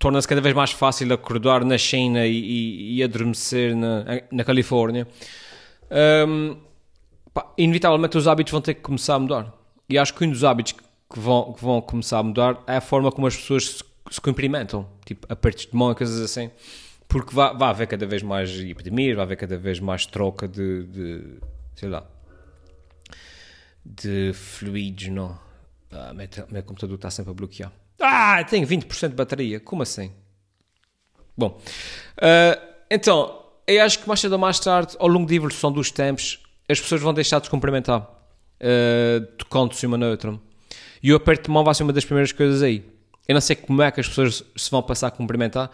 torna-se 0.00 0.26
cada 0.26 0.40
vez 0.40 0.54
mais 0.54 0.72
fácil 0.72 1.12
acordar 1.12 1.62
na 1.62 1.76
China 1.76 2.26
e, 2.26 2.96
e, 2.96 3.02
adormecer 3.02 3.76
na, 3.76 4.22
na 4.32 4.42
Califórnia, 4.42 5.06
um, 6.26 6.56
pá, 7.34 7.52
inevitavelmente 7.58 8.16
os 8.16 8.26
hábitos 8.26 8.50
vão 8.50 8.62
ter 8.62 8.74
que 8.74 8.80
começar 8.80 9.16
a 9.16 9.18
mudar. 9.18 9.54
E 9.88 9.98
acho 9.98 10.14
que 10.14 10.24
um 10.24 10.30
dos 10.30 10.42
hábitos 10.42 10.72
que 10.72 11.18
vão, 11.20 11.52
que 11.52 11.62
vão 11.62 11.82
começar 11.82 12.18
a 12.18 12.22
mudar 12.22 12.64
é 12.66 12.76
a 12.76 12.80
forma 12.80 13.12
como 13.12 13.26
as 13.26 13.36
pessoas 13.36 13.68
se, 13.68 13.84
se 14.10 14.20
cumprimentam, 14.22 14.88
tipo 15.04 15.30
apertos 15.30 15.66
de 15.66 15.76
mão 15.76 15.92
e 15.92 15.94
coisas 15.94 16.18
assim. 16.18 16.50
Porque 17.06 17.34
vai, 17.34 17.54
vai 17.54 17.68
haver 17.68 17.86
cada 17.86 18.06
vez 18.06 18.22
mais 18.22 18.58
epidemias, 18.58 19.16
vai 19.16 19.24
haver 19.24 19.36
cada 19.36 19.58
vez 19.58 19.80
mais 19.80 20.06
troca 20.06 20.48
de, 20.48 20.84
de 20.84 21.38
sei 21.74 21.90
lá, 21.90 22.06
de 23.84 24.32
fluidos, 24.32 25.08
não. 25.08 25.38
Ah, 25.90 26.14
meu, 26.14 26.26
meu 26.50 26.62
computador 26.62 26.96
está 26.96 27.10
sempre 27.10 27.32
a 27.32 27.34
bloquear. 27.34 27.70
Ah, 28.00 28.42
tenho 28.44 28.66
20% 28.66 29.10
de 29.10 29.14
bateria. 29.14 29.60
Como 29.60 29.82
assim? 29.82 30.10
Bom, 31.36 31.60
uh, 32.18 32.60
então, 32.90 33.42
eu 33.66 33.82
acho 33.82 33.98
que 33.98 34.08
mais 34.08 34.20
cedo 34.20 34.32
ou 34.32 34.38
mais 34.38 34.58
tarde, 34.58 34.96
ao 34.98 35.08
longo 35.08 35.28
da 35.28 35.34
evolução 35.34 35.70
dos 35.70 35.90
tempos, 35.90 36.40
as 36.68 36.80
pessoas 36.80 37.00
vão 37.00 37.14
deixar 37.14 37.38
de 37.38 37.46
se 37.46 37.50
cumprimentar. 37.50 38.00
uh, 38.00 39.26
tocando-se 39.38 39.86
uma 39.86 39.96
na. 39.96 40.06
E 41.02 41.12
o 41.12 41.16
aperto 41.16 41.44
de 41.44 41.50
mão 41.50 41.64
vai 41.64 41.74
ser 41.74 41.82
uma 41.82 41.92
das 41.92 42.04
primeiras 42.04 42.32
coisas 42.32 42.62
aí. 42.62 42.84
Eu 43.26 43.34
não 43.34 43.40
sei 43.40 43.56
como 43.56 43.80
é 43.82 43.90
que 43.90 44.00
as 44.00 44.08
pessoas 44.08 44.42
se 44.56 44.70
vão 44.70 44.82
passar 44.82 45.06
a 45.06 45.10
cumprimentar. 45.10 45.70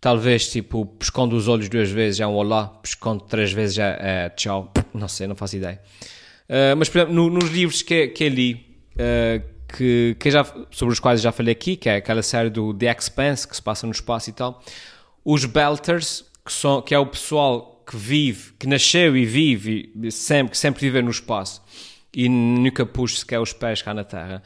Talvez, 0.00 0.50
tipo, 0.50 0.86
pescando 0.86 1.36
os 1.36 1.46
olhos 1.46 1.68
duas 1.68 1.90
vezes 1.90 2.18
já 2.18 2.24
é 2.24 2.26
um 2.26 2.34
olá, 2.34 2.68
pescando 2.82 3.22
três 3.24 3.52
vezes 3.52 3.74
já 3.74 3.86
é 3.86 4.30
tchau. 4.30 4.72
Não 4.92 5.08
sei, 5.08 5.26
não 5.26 5.36
faço 5.36 5.56
ideia. 5.56 5.80
Uh, 6.48 6.76
mas, 6.76 6.88
por 6.88 6.98
exemplo, 6.98 7.14
no, 7.14 7.30
nos 7.30 7.50
livros 7.50 7.82
que, 7.82 8.08
que 8.08 8.24
eu 8.24 8.28
li, 8.28 8.66
uh, 8.96 9.42
que, 9.72 10.16
que 10.18 10.30
já, 10.30 10.44
sobre 10.70 10.92
os 10.92 11.00
quais 11.00 11.20
já 11.20 11.32
falei 11.32 11.52
aqui, 11.52 11.76
que 11.76 11.88
é 11.88 11.96
aquela 11.96 12.22
série 12.22 12.50
do 12.50 12.74
The 12.74 12.94
Expanse, 12.96 13.46
que 13.46 13.56
se 13.56 13.62
passa 13.62 13.86
no 13.86 13.92
espaço 13.92 14.30
e 14.30 14.32
tal, 14.32 14.62
os 15.24 15.44
Belters, 15.44 16.24
que, 16.44 16.52
são, 16.52 16.82
que 16.82 16.94
é 16.94 16.98
o 16.98 17.06
pessoal 17.06 17.82
que 17.86 17.96
vive, 17.96 18.52
que 18.58 18.66
nasceu 18.66 19.16
e 19.16 19.24
vive, 19.24 19.92
sempre, 20.10 20.52
que 20.52 20.58
sempre 20.58 20.80
vive 20.80 21.02
no 21.02 21.10
espaço, 21.10 21.62
e 22.14 22.28
nunca 22.28 22.86
pus 22.86 23.20
sequer 23.20 23.40
os 23.40 23.52
pés 23.52 23.82
cá 23.82 23.92
na 23.92 24.04
Terra. 24.04 24.42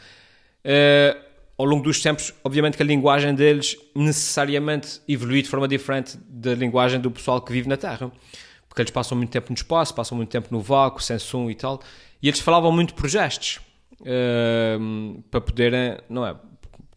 Uh, 0.64 1.24
ao 1.56 1.64
longo 1.64 1.84
dos 1.84 2.00
tempos, 2.00 2.34
obviamente 2.42 2.76
que 2.76 2.82
a 2.82 2.86
linguagem 2.86 3.34
deles 3.34 3.76
necessariamente 3.94 5.00
evoluiu 5.06 5.42
de 5.42 5.48
forma 5.48 5.68
diferente 5.68 6.18
da 6.28 6.54
linguagem 6.54 7.00
do 7.00 7.10
pessoal 7.10 7.40
que 7.40 7.52
vive 7.52 7.68
na 7.68 7.76
Terra. 7.76 8.10
Porque 8.68 8.82
eles 8.82 8.90
passam 8.90 9.16
muito 9.16 9.30
tempo 9.30 9.50
no 9.50 9.54
espaço, 9.54 9.94
passam 9.94 10.16
muito 10.16 10.30
tempo 10.30 10.48
no 10.50 10.60
vácuo, 10.60 11.00
sem 11.00 11.18
som 11.18 11.48
e 11.48 11.54
tal, 11.54 11.80
e 12.20 12.28
eles 12.28 12.40
falavam 12.40 12.72
muito 12.72 12.94
por 12.94 13.08
gestos, 13.08 13.60
para 15.30 15.40
poderem, 15.40 15.98
não 16.08 16.26
é, 16.26 16.36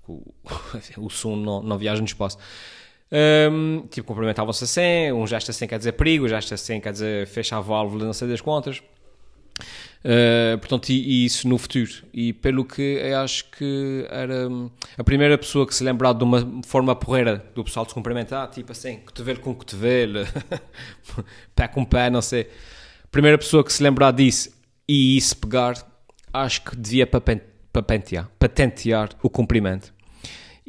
o, 0.08 0.34
o 0.98 1.10
som 1.10 1.36
não, 1.36 1.62
não 1.62 1.78
viaja 1.78 2.02
no 2.02 2.08
espaço. 2.08 2.38
Um, 3.10 3.88
tipo, 3.90 4.08
cumprimentavam-se 4.08 4.66
assim, 4.66 5.12
um 5.14 5.26
gesto 5.26 5.52
assim 5.52 5.66
quer 5.66 5.78
dizer 5.78 5.94
perigo, 5.94 6.26
um 6.26 6.28
gesto 6.28 6.54
assim 6.54 6.80
quer 6.80 6.92
dizer 6.92 7.26
fecha 7.28 7.56
a 7.58 7.62
válvula, 7.62 8.06
não 8.06 8.14
sei 8.14 8.28
das 8.28 8.42
contas. 8.42 8.82
Uh, 10.00 10.58
portanto, 10.60 10.90
e, 10.90 11.24
e, 11.24 11.26
isso 11.26 11.48
no 11.48 11.58
futuro. 11.58 11.90
E 12.14 12.32
pelo 12.34 12.64
que 12.64 12.82
eu 12.82 13.18
acho 13.20 13.50
que 13.52 14.06
era 14.10 14.48
hum, 14.48 14.70
a 14.98 15.04
primeira 15.04 15.38
pessoa 15.38 15.66
que 15.66 15.74
se 15.74 15.84
lembrar 15.84 16.14
de 16.14 16.24
uma 16.24 16.62
forma 16.66 16.96
porreira 16.96 17.44
do 17.56 17.64
pessoal 17.64 17.86
de 17.86 17.92
se 17.92 17.96
cumprimentar, 17.96 18.50
tipo 18.50 18.72
assim, 18.72 18.98
cotovelo 18.98 19.40
com 19.40 19.56
cotovelo, 19.56 20.20
pé 21.56 21.68
com 21.68 21.84
pé, 21.84 22.10
não 22.10 22.22
sei. 22.22 22.48
Primeira 23.10 23.38
pessoa 23.38 23.64
que 23.64 23.74
se 23.74 23.82
lembrar 23.82 24.12
disso 24.12 24.52
e 24.88 25.18
isso 25.18 25.36
pegar, 25.38 25.76
acho 26.34 26.62
que 26.62 26.76
devia 26.76 27.08
patentear, 27.08 28.30
patentear 28.40 29.10
o 29.22 29.30
cumprimento. 29.30 29.94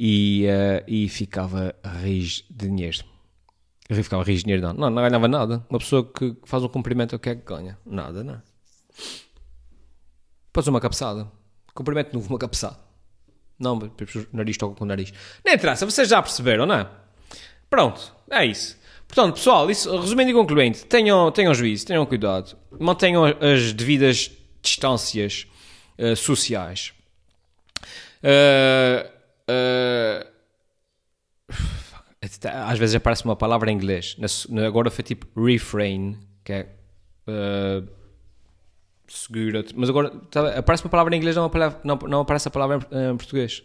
E, 0.01 0.47
uh, 0.47 0.85
e 0.87 1.09
ficava 1.09 1.75
rijo 2.03 2.45
de 2.49 2.69
dinheiro. 2.69 2.99
Ficava 3.91 4.23
rijo 4.23 4.39
de 4.39 4.45
dinheiro, 4.45 4.63
não. 4.63 4.75
Não, 4.75 4.91
não 4.91 5.03
ganhava 5.03 5.27
nada. 5.27 5.67
Uma 5.69 5.81
pessoa 5.81 6.05
que 6.05 6.37
faz 6.45 6.63
um 6.63 6.69
cumprimento, 6.69 7.17
o 7.17 7.19
que 7.19 7.31
é 7.31 7.35
que 7.35 7.43
ganha? 7.45 7.77
Nada, 7.85 8.23
não. 8.23 8.35
É? 8.35 8.43
Podes 10.53 10.69
uma 10.69 10.81
cabeçada. 10.81 11.29
Cumprimento 11.75 12.13
novo, 12.15 12.29
uma 12.29 12.39
cabeçada. 12.39 12.79
Não, 13.59 13.77
o 13.77 14.37
nariz 14.37 14.57
toca 14.57 14.77
com 14.77 14.85
o 14.85 14.87
nariz. 14.87 15.13
Nem 15.45 15.55
interessa, 15.55 15.85
vocês 15.85 16.09
já 16.09 16.23
perceberam, 16.23 16.65
não 16.65 16.77
é? 16.77 16.89
Pronto, 17.69 18.15
é 18.31 18.47
isso. 18.47 18.79
Portanto, 19.09 19.35
pessoal, 19.35 19.71
isso, 19.71 19.99
resumindo 19.99 20.31
e 20.31 20.35
concluindo, 20.35 20.79
tenham, 20.85 21.31
tenham 21.33 21.53
juízo, 21.55 21.87
tenham 21.87 22.05
cuidado, 22.07 22.57
mantenham 22.79 23.25
as 23.25 23.73
devidas 23.73 24.31
distâncias 24.63 25.47
uh, 25.99 26.17
sociais. 26.17 26.93
Uh, 28.23 29.09
uh, 29.51 30.39
às 32.67 32.79
vezes 32.79 32.95
aparece 32.95 33.25
uma 33.25 33.37
palavra 33.37 33.71
em 33.71 33.75
inglês. 33.75 34.17
Agora 34.67 34.91
foi 34.91 35.05
tipo 35.05 35.27
refrain, 35.41 36.17
que 36.45 36.53
é 36.53 36.67
segura. 39.09 39.65
Mas 39.75 39.89
agora 39.89 40.11
tá, 40.31 40.59
aparece 40.59 40.85
uma 40.85 40.91
palavra 40.91 41.15
em 41.15 41.19
inglês, 41.19 41.37
não, 41.37 41.51
não, 41.85 41.97
não 42.09 42.21
aparece 42.21 42.49
a 42.49 42.51
palavra 42.51 42.81
em, 42.91 43.13
em, 43.13 43.17
português. 43.17 43.63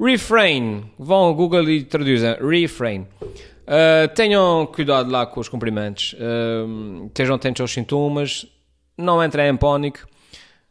Refrain. 0.00 0.90
Vão 0.98 1.18
ao 1.18 1.34
Google 1.34 1.68
e 1.70 1.84
traduzem. 1.84 2.36
Refrain. 2.40 3.06
Uh, 3.22 4.08
tenham 4.14 4.66
cuidado 4.66 5.10
lá 5.10 5.26
com 5.26 5.40
os 5.40 5.48
cumprimentos. 5.48 6.14
Uh, 6.14 7.06
estejam 7.06 7.36
atentos 7.36 7.60
aos 7.60 7.72
sintomas. 7.72 8.46
Não 8.96 9.22
entrem 9.22 9.48
em 9.48 9.56
pânico. 9.56 10.06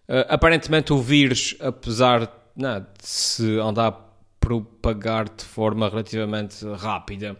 Uh, 0.07 0.25
aparentemente 0.27 0.91
o 0.93 0.97
vírus, 0.97 1.55
apesar 1.59 2.29
não, 2.55 2.79
de 2.79 2.87
se 2.99 3.59
andar 3.59 3.87
a 3.87 3.95
propagar 4.39 5.29
de 5.29 5.43
forma 5.43 5.87
relativamente 5.89 6.65
rápida, 6.75 7.37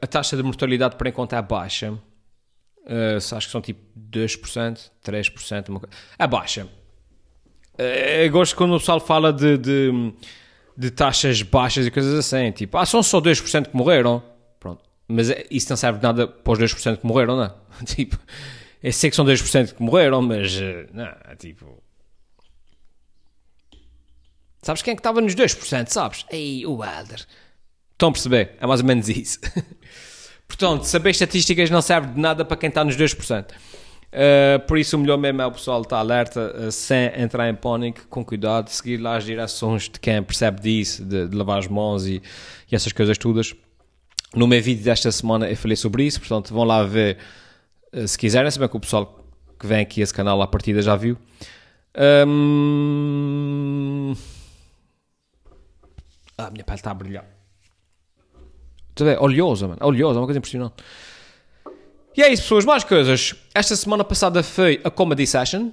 a 0.00 0.06
taxa 0.06 0.36
de 0.36 0.42
mortalidade 0.42 0.96
por 0.96 1.06
enquanto 1.06 1.34
é 1.34 1.42
baixa. 1.42 1.98
Uh, 2.88 3.18
acho 3.18 3.46
que 3.46 3.52
são 3.52 3.60
tipo 3.60 3.80
2%, 4.10 4.90
3%, 5.04 5.68
uma. 5.68 5.82
A 6.18 6.26
baixa. 6.26 6.66
Uh, 7.78 8.24
eu 8.24 8.30
gosto 8.30 8.56
quando 8.56 8.74
o 8.74 8.78
pessoal 8.78 8.98
fala 8.98 9.30
de, 9.30 9.58
de, 9.58 10.12
de, 10.74 10.90
taxas 10.90 11.42
baixas 11.42 11.86
e 11.86 11.90
coisas 11.90 12.14
assim. 12.14 12.50
Tipo, 12.50 12.78
ah, 12.78 12.86
são 12.86 13.02
só 13.02 13.20
2% 13.20 13.68
que 13.68 13.76
morreram. 13.76 14.22
Pronto. 14.58 14.82
Mas 15.06 15.28
é, 15.28 15.46
isso 15.50 15.68
não 15.68 15.76
serve 15.76 15.98
de 15.98 16.04
nada 16.04 16.26
para 16.26 16.52
os 16.52 16.58
2% 16.58 16.96
que 16.96 17.06
morreram, 17.06 17.36
não 17.36 17.44
é? 17.44 17.52
tipo, 17.84 18.18
eu 18.82 18.92
sei 18.92 19.10
que 19.10 19.16
são 19.16 19.24
2% 19.24 19.74
que 19.74 19.82
morreram, 19.82 20.22
mas. 20.22 20.54
Uh, 20.56 20.86
não, 20.92 21.06
é 21.06 21.36
tipo. 21.36 21.82
Sabes 24.62 24.82
quem 24.82 24.92
é 24.92 24.94
que 24.94 25.00
estava 25.00 25.20
nos 25.20 25.34
2%, 25.34 25.88
sabes? 25.88 26.26
Ei, 26.30 26.66
o 26.66 26.84
Helder. 26.84 27.24
Estão 27.92 28.10
a 28.10 28.12
perceber? 28.12 28.56
É 28.60 28.66
mais 28.66 28.80
ou 28.80 28.86
menos 28.86 29.08
isso. 29.08 29.40
Portanto, 30.46 30.84
saber 30.84 31.10
estatísticas 31.10 31.70
não 31.70 31.82
serve 31.82 32.08
de 32.08 32.20
nada 32.20 32.44
para 32.44 32.56
quem 32.56 32.68
está 32.68 32.84
nos 32.84 32.96
2%. 32.96 33.50
Uh, 33.50 33.54
eh, 34.12 34.58
por 34.58 34.78
isso, 34.78 34.96
o 34.96 35.00
melhor 35.00 35.18
mesmo 35.18 35.42
é 35.42 35.46
o 35.46 35.52
pessoal 35.52 35.82
estar 35.82 35.98
alerta, 35.98 36.54
uh, 36.56 36.72
sem 36.72 37.12
entrar 37.20 37.48
em 37.50 37.54
pânico, 37.54 38.06
com 38.08 38.24
cuidado, 38.24 38.68
seguir 38.68 38.96
lá 38.96 39.16
as 39.16 39.24
direções 39.24 39.82
de 39.88 40.00
quem 40.00 40.22
percebe 40.22 40.60
disso, 40.60 41.04
de, 41.04 41.28
de 41.28 41.36
lavar 41.36 41.58
as 41.58 41.68
mãos 41.68 42.06
e, 42.06 42.22
e, 42.70 42.74
essas 42.74 42.92
coisas 42.92 43.18
todas. 43.18 43.54
No 44.34 44.46
meu 44.46 44.62
vídeo 44.62 44.82
desta 44.82 45.12
semana 45.12 45.48
eu 45.50 45.56
falei 45.56 45.76
sobre 45.76 46.04
isso, 46.04 46.20
portanto, 46.20 46.54
vão 46.54 46.64
lá 46.64 46.82
ver 46.84 47.18
se 48.06 48.18
quiserem, 48.18 48.50
se 48.50 48.58
bem 48.58 48.68
que 48.68 48.76
o 48.76 48.80
pessoal 48.80 49.24
que 49.58 49.66
vem 49.66 49.80
aqui 49.80 50.00
a 50.00 50.04
esse 50.04 50.14
canal 50.14 50.40
à 50.42 50.46
partida 50.46 50.80
já 50.82 50.94
viu. 50.96 51.16
Ah, 56.36 56.46
a 56.46 56.50
minha 56.50 56.64
pele 56.64 56.78
está 56.78 56.92
a 56.92 56.94
brilhar. 56.94 57.26
Tudo 58.94 59.10
é 59.10 59.18
oleosa, 59.18 59.66
mano. 59.68 59.80
Oleosa, 59.82 60.18
é 60.18 60.20
uma 60.20 60.26
coisa 60.26 60.38
impressionante. 60.38 60.74
E 62.16 62.22
é 62.22 62.32
isso, 62.32 62.42
pessoas. 62.42 62.64
Mais 62.64 62.84
coisas. 62.84 63.34
Esta 63.54 63.76
semana 63.76 64.04
passada 64.04 64.42
foi 64.42 64.80
a 64.84 64.90
Comedy 64.90 65.26
Session. 65.26 65.70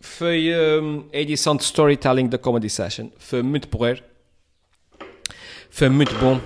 Foi 0.00 0.48
um, 0.82 1.08
a 1.12 1.16
edição 1.16 1.56
de 1.56 1.64
storytelling 1.64 2.28
da 2.28 2.38
Comedy 2.38 2.70
Session. 2.70 3.10
Foi 3.18 3.42
muito 3.42 3.68
porreiro. 3.68 4.02
Foi 5.70 5.88
muito 5.88 6.14
bom. 6.16 6.40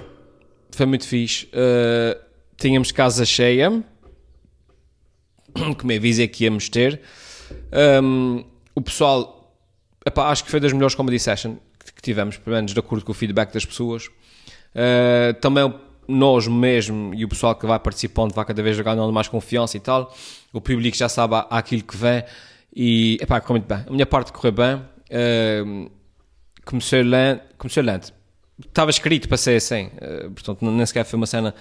Foi 0.70 0.86
muito 0.86 1.06
fixe. 1.06 1.46
Uh, 1.46 2.20
tínhamos 2.56 2.92
casa 2.92 3.24
cheia. 3.24 3.82
Que 5.78 5.86
me 5.86 5.96
avisei 5.96 6.28
que 6.28 6.44
íamos 6.44 6.68
ter. 6.68 7.00
Um, 8.02 8.44
o 8.74 8.80
pessoal... 8.80 9.54
Epá, 10.04 10.30
acho 10.30 10.44
que 10.44 10.50
foi 10.50 10.58
das 10.58 10.72
melhores 10.72 10.94
Comedy 10.94 11.18
Session 11.18 11.56
que 11.94 12.02
tivemos, 12.02 12.36
pelo 12.36 12.56
menos 12.56 12.72
de 12.72 12.78
acordo 12.80 13.04
com 13.04 13.12
o 13.12 13.14
feedback 13.14 13.52
das 13.52 13.64
pessoas. 13.64 14.06
Uh, 14.06 15.34
também 15.40 15.72
nós 16.08 16.48
mesmo 16.48 17.14
e 17.14 17.24
o 17.24 17.28
pessoal 17.28 17.54
que 17.54 17.66
vai 17.66 17.78
participando 17.78 18.32
vai 18.32 18.44
cada 18.44 18.62
vez 18.62 18.78
ganhando 18.80 19.12
mais 19.12 19.28
confiança 19.28 19.76
e 19.76 19.80
tal. 19.80 20.14
O 20.52 20.60
público 20.60 20.96
já 20.96 21.08
sabe 21.08 21.34
aquilo 21.50 21.82
que 21.82 21.96
vem 21.96 22.24
e, 22.74 23.18
epá, 23.20 23.40
correu 23.40 23.60
muito 23.60 23.68
bem. 23.68 23.84
A 23.86 23.90
minha 23.90 24.06
parte 24.06 24.32
correu 24.32 24.52
bem. 24.52 24.76
Uh, 24.76 25.90
comecei 26.64 27.02
lento. 27.02 27.42
Comecei 27.58 27.82
lento. 27.82 28.12
Estava 28.58 28.90
escrito 28.90 29.28
para 29.28 29.36
ser 29.36 29.56
assim. 29.56 29.86
Uh, 29.86 30.30
portanto, 30.30 30.62
nem 30.62 30.86
sequer 30.86 31.04
foi 31.04 31.16
uma 31.16 31.26
cena... 31.26 31.54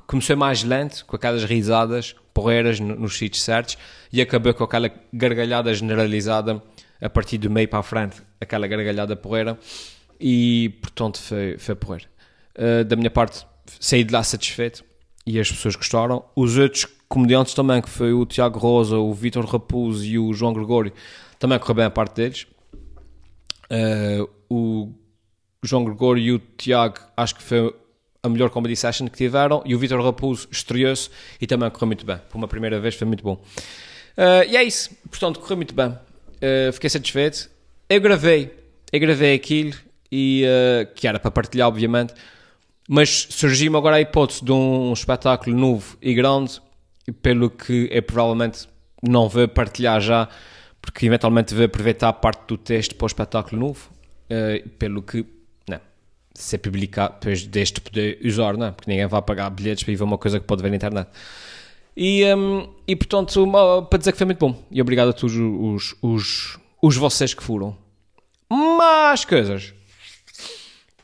Comecei 0.00 0.36
mais 0.36 0.62
lento, 0.62 1.04
com 1.06 1.16
aquelas 1.16 1.44
risadas 1.44 2.14
porreiras 2.32 2.80
nos 2.80 3.16
sítios 3.16 3.44
certos 3.44 3.76
e 4.12 4.20
acabei 4.20 4.52
com 4.52 4.64
aquela 4.64 4.90
gargalhada 5.12 5.72
generalizada 5.74 6.62
a 7.00 7.10
partir 7.10 7.38
do 7.38 7.50
meio 7.50 7.68
para 7.68 7.80
a 7.80 7.82
frente, 7.82 8.22
aquela 8.40 8.66
gargalhada 8.66 9.16
porreira 9.16 9.58
e, 10.20 10.70
portanto, 10.80 11.20
foi, 11.20 11.58
foi 11.58 11.74
porreiro. 11.74 12.06
Uh, 12.56 12.84
da 12.84 12.94
minha 12.94 13.10
parte, 13.10 13.44
saí 13.80 14.04
de 14.04 14.12
lá 14.12 14.22
satisfeito 14.22 14.84
e 15.26 15.38
as 15.38 15.50
pessoas 15.50 15.74
gostaram. 15.74 16.24
Os 16.36 16.56
outros 16.56 16.86
comediantes 17.08 17.54
também, 17.54 17.82
que 17.82 17.90
foi 17.90 18.12
o 18.12 18.24
Tiago 18.24 18.58
Rosa, 18.58 18.96
o 18.96 19.12
Vitor 19.12 19.44
Raposo 19.44 20.04
e 20.04 20.18
o 20.18 20.32
João 20.32 20.52
Gregório, 20.52 20.92
também 21.38 21.58
correu 21.58 21.74
bem 21.74 21.84
a 21.86 21.90
parte 21.90 22.14
deles. 22.14 22.46
Uh, 23.70 24.28
o 24.48 24.92
João 25.62 25.84
Gregório 25.84 26.22
e 26.22 26.32
o 26.32 26.38
Tiago, 26.38 26.98
acho 27.16 27.34
que 27.34 27.42
foi 27.42 27.74
a 28.22 28.28
melhor 28.28 28.50
comedy 28.50 28.76
session 28.76 29.08
que 29.08 29.16
tiveram, 29.16 29.62
e 29.64 29.74
o 29.74 29.78
Vitor 29.78 30.00
Raposo 30.00 30.46
estreou-se 30.50 31.10
e 31.40 31.46
também 31.46 31.68
correu 31.70 31.88
muito 31.88 32.06
bem. 32.06 32.18
Por 32.28 32.38
uma 32.38 32.46
primeira 32.46 32.78
vez 32.78 32.94
foi 32.94 33.06
muito 33.06 33.24
bom. 33.24 33.34
Uh, 34.16 34.48
e 34.48 34.56
é 34.56 34.62
isso, 34.62 34.90
portanto, 35.10 35.40
correu 35.40 35.56
muito 35.56 35.74
bem. 35.74 35.88
Uh, 35.88 36.72
fiquei 36.72 36.88
satisfeito. 36.88 37.50
Eu 37.88 38.00
gravei, 38.00 38.54
eu 38.92 39.00
gravei 39.00 39.34
aquilo, 39.34 39.74
e, 40.10 40.44
que 40.94 41.08
era 41.08 41.18
para 41.18 41.30
partilhar, 41.30 41.68
obviamente, 41.68 42.14
mas 42.88 43.26
surgiu-me 43.30 43.76
agora 43.76 43.96
a 43.96 44.00
hipótese 44.00 44.44
de 44.44 44.52
um 44.52 44.92
espetáculo 44.92 45.56
novo 45.56 45.96
e 46.00 46.14
grande, 46.14 46.60
pelo 47.22 47.50
que 47.50 47.88
eu 47.90 48.02
provavelmente 48.02 48.68
não 49.02 49.28
vou 49.28 49.48
partilhar 49.48 50.00
já, 50.00 50.28
porque 50.80 51.06
eventualmente 51.06 51.54
vou 51.54 51.64
aproveitar 51.64 52.12
parte 52.14 52.42
do 52.46 52.56
texto 52.56 52.94
para 52.94 53.04
o 53.04 53.06
espetáculo 53.06 53.60
novo, 53.60 53.90
uh, 54.30 54.68
pelo 54.70 55.02
que, 55.02 55.24
não, 56.34 56.42
se 56.42 56.56
é 56.56 56.58
publicar, 56.58 57.08
depois 57.08 57.46
deste 57.46 57.80
poder 57.80 58.18
usar, 58.24 58.56
não, 58.56 58.72
porque 58.72 58.90
ninguém 58.90 59.06
vai 59.06 59.22
pagar 59.22 59.50
bilhetes 59.50 59.84
para 59.84 59.92
ir 59.92 59.96
ver 59.96 60.04
uma 60.04 60.18
coisa 60.18 60.40
que 60.40 60.46
pode 60.46 60.62
ver 60.62 60.70
na 60.70 60.76
internet. 60.76 61.08
E, 61.96 62.24
um, 62.34 62.68
e 62.86 62.96
portanto, 62.96 63.46
para 63.88 63.98
dizer 63.98 64.12
que 64.12 64.18
foi 64.18 64.24
muito 64.24 64.38
bom. 64.38 64.64
E 64.70 64.80
obrigado 64.80 65.10
a 65.10 65.12
todos 65.12 65.36
os, 65.36 65.94
os, 66.00 66.58
os 66.80 66.96
vocês 66.96 67.34
que 67.34 67.42
foram. 67.42 67.76
Mais 68.48 69.24
coisas. 69.24 69.74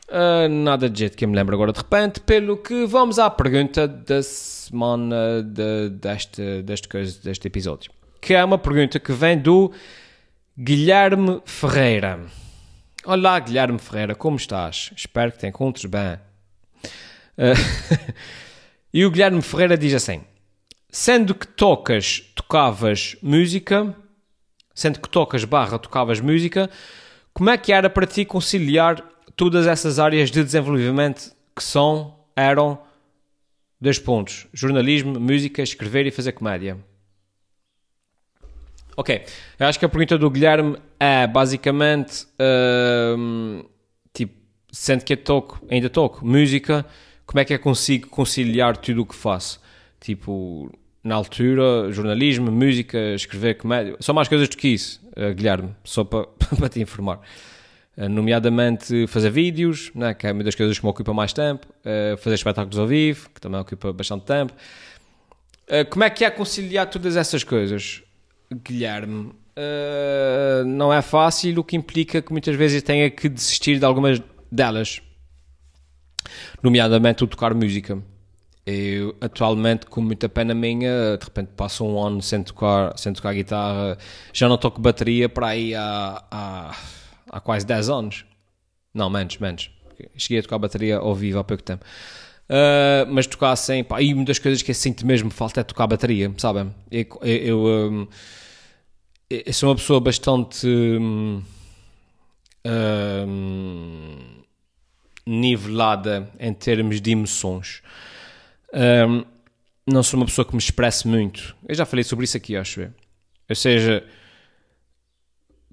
Uh, 0.07 0.49
nada 0.49 0.89
de 0.89 0.99
jeito 0.99 1.15
que 1.15 1.23
eu 1.23 1.29
me 1.29 1.35
lembro 1.35 1.53
agora 1.53 1.71
de 1.71 1.77
repente, 1.77 2.19
pelo 2.21 2.57
que 2.57 2.85
vamos 2.87 3.19
à 3.19 3.29
pergunta 3.29 3.87
da 3.87 4.23
semana 4.23 5.43
de, 5.43 5.89
deste, 5.89 6.63
deste, 6.63 6.87
coisa, 6.87 7.19
deste 7.23 7.47
episódio. 7.47 7.91
Que 8.19 8.33
é 8.33 8.43
uma 8.43 8.57
pergunta 8.57 8.99
que 8.99 9.11
vem 9.11 9.37
do 9.37 9.71
Guilherme 10.57 11.41
Ferreira. 11.45 12.19
Olá, 13.05 13.39
Guilherme 13.39 13.79
Ferreira, 13.79 14.13
como 14.13 14.35
estás? 14.35 14.91
Espero 14.93 15.31
que 15.31 15.37
te 15.37 15.47
encontres 15.47 15.85
bem. 15.85 16.19
Uh, 17.37 18.13
e 18.93 19.05
o 19.05 19.09
Guilherme 19.09 19.41
Ferreira 19.41 19.77
diz 19.77 19.93
assim: 19.93 20.21
Sendo 20.89 21.33
que 21.33 21.47
tocas, 21.47 22.19
tocavas 22.35 23.15
música, 23.21 23.95
sendo 24.75 24.99
que 24.99 25.07
tocas 25.07 25.45
barra, 25.45 25.79
tocavas 25.79 26.19
música, 26.19 26.69
como 27.33 27.49
é 27.49 27.57
que 27.57 27.71
era 27.71 27.89
para 27.89 28.05
ti 28.05 28.25
conciliar 28.25 29.01
todas 29.33 29.65
essas 29.65 29.97
áreas 29.97 30.29
de 30.29 30.43
desenvolvimento 30.43 31.33
que 31.55 31.63
são, 31.63 32.19
eram, 32.35 32.81
dois 33.79 33.97
pontos: 33.97 34.45
jornalismo, 34.53 35.17
música, 35.17 35.61
escrever 35.61 36.05
e 36.05 36.11
fazer 36.11 36.33
comédia. 36.33 36.77
Ok, 38.99 39.21
eu 39.57 39.65
acho 39.65 39.79
que 39.79 39.85
a 39.85 39.87
pergunta 39.87 40.17
do 40.17 40.29
Guilherme 40.29 40.75
é 40.99 41.25
basicamente 41.25 42.25
uh, 42.35 43.65
tipo, 44.13 44.33
sendo 44.73 45.05
que 45.05 45.13
eu 45.13 45.17
toco, 45.17 45.65
ainda 45.71 45.89
toco 45.89 46.27
música, 46.27 46.85
como 47.25 47.39
é 47.39 47.45
que 47.45 47.53
eu 47.53 47.59
consigo 47.59 48.09
conciliar 48.09 48.75
tudo 48.75 49.03
o 49.03 49.05
que 49.05 49.15
faço? 49.15 49.61
Tipo, 50.01 50.69
na 51.01 51.15
altura, 51.15 51.89
jornalismo, 51.93 52.51
música, 52.51 52.97
escrever 53.15 53.55
comédia, 53.55 53.95
são 54.01 54.13
mais 54.13 54.27
coisas 54.27 54.49
do 54.49 54.57
que 54.57 54.67
isso, 54.67 54.99
uh, 55.15 55.33
Guilherme, 55.33 55.73
só 55.85 56.03
para, 56.03 56.27
para 56.59 56.67
te 56.67 56.81
informar. 56.81 57.21
Eh, 57.95 58.09
nomeadamente 58.09 59.07
fazer 59.07 59.29
vídeos, 59.29 59.91
né, 59.95 60.13
que 60.13 60.27
é 60.27 60.33
uma 60.33 60.43
das 60.43 60.55
coisas 60.55 60.77
que 60.77 60.83
me 60.83 60.91
ocupa 60.91 61.13
mais 61.13 61.31
tempo, 61.31 61.65
uh, 61.85 62.17
fazer 62.17 62.35
espetáculos 62.35 62.77
ao 62.77 62.85
vivo, 62.85 63.29
que 63.33 63.39
também 63.39 63.61
ocupa 63.61 63.93
bastante 63.93 64.25
tempo. 64.25 64.53
Uh, 65.69 65.89
como 65.89 66.03
é 66.03 66.09
que 66.09 66.25
é 66.25 66.29
conciliar 66.29 66.89
todas 66.89 67.15
essas 67.15 67.45
coisas, 67.45 68.03
Guilherme? 68.53 69.31
Uh, 69.57 70.65
não 70.65 70.91
é 70.91 71.01
fácil, 71.01 71.59
o 71.59 71.63
que 71.63 71.75
implica 71.75 72.21
que 72.21 72.31
muitas 72.31 72.55
vezes 72.55 72.81
tenha 72.81 73.09
que 73.09 73.27
desistir 73.27 73.77
de 73.77 73.85
algumas 73.85 74.21
delas, 74.51 75.01
nomeadamente 76.63 77.23
o 77.23 77.27
tocar 77.27 77.53
música. 77.53 78.01
Eu, 78.65 79.15
atualmente, 79.19 79.87
com 79.87 79.99
muita 79.99 80.29
pena 80.29 80.53
minha, 80.53 81.17
de 81.17 81.25
repente 81.25 81.49
passo 81.57 81.83
um 81.83 82.01
ano 82.01 82.21
sem 82.21 82.43
tocar, 82.43 82.97
sem 82.97 83.11
tocar 83.13 83.33
guitarra, 83.33 83.97
já 84.31 84.47
não 84.47 84.57
toco 84.57 84.79
bateria 84.79 85.27
para 85.27 85.47
aí 85.47 85.73
há, 85.73 86.23
há 86.29 86.75
há 87.29 87.39
quase 87.39 87.65
10 87.65 87.89
anos. 87.89 88.25
Não, 88.93 89.09
menos, 89.09 89.37
menos. 89.37 89.71
Cheguei 90.15 90.39
a 90.39 90.43
tocar 90.43 90.57
bateria 90.57 90.97
ao 90.97 91.13
vivo 91.15 91.39
há 91.39 91.43
pouco 91.43 91.63
tempo. 91.63 91.85
Uh, 92.49 93.05
mas 93.07 93.27
tocar 93.27 93.55
sem, 93.55 93.83
pá, 93.83 94.01
e 94.01 94.11
uma 94.11 94.25
das 94.25 94.39
coisas 94.39 94.63
que 94.63 94.71
eu 94.71 94.75
sinto 94.75 95.05
mesmo 95.05 95.29
falta 95.29 95.61
é 95.61 95.63
tocar 95.63 95.83
a 95.83 95.87
bateria, 95.87 96.33
sabem? 96.37 96.73
Eu, 96.91 97.05
eu, 97.21 97.59
um, 97.63 98.07
eu, 99.29 99.53
sou 99.53 99.69
uma 99.69 99.75
pessoa 99.75 99.99
bastante 99.99 100.65
um, 100.67 101.43
um, 102.65 104.17
nivelada 105.27 106.27
em 106.39 106.51
termos 106.51 106.99
de 106.99 107.11
emoções. 107.11 107.83
não 109.85 110.01
sou 110.01 110.19
uma 110.19 110.25
pessoa 110.25 110.43
que 110.43 110.53
me 110.53 110.59
expresse 110.59 111.07
muito. 111.07 111.55
Eu 111.67 111.75
já 111.75 111.85
falei 111.85 112.03
sobre 112.03 112.25
isso 112.25 112.35
aqui, 112.35 112.55
acho 112.55 112.81
eu. 112.81 112.89
Ou 113.47 113.55
seja, 113.55 114.03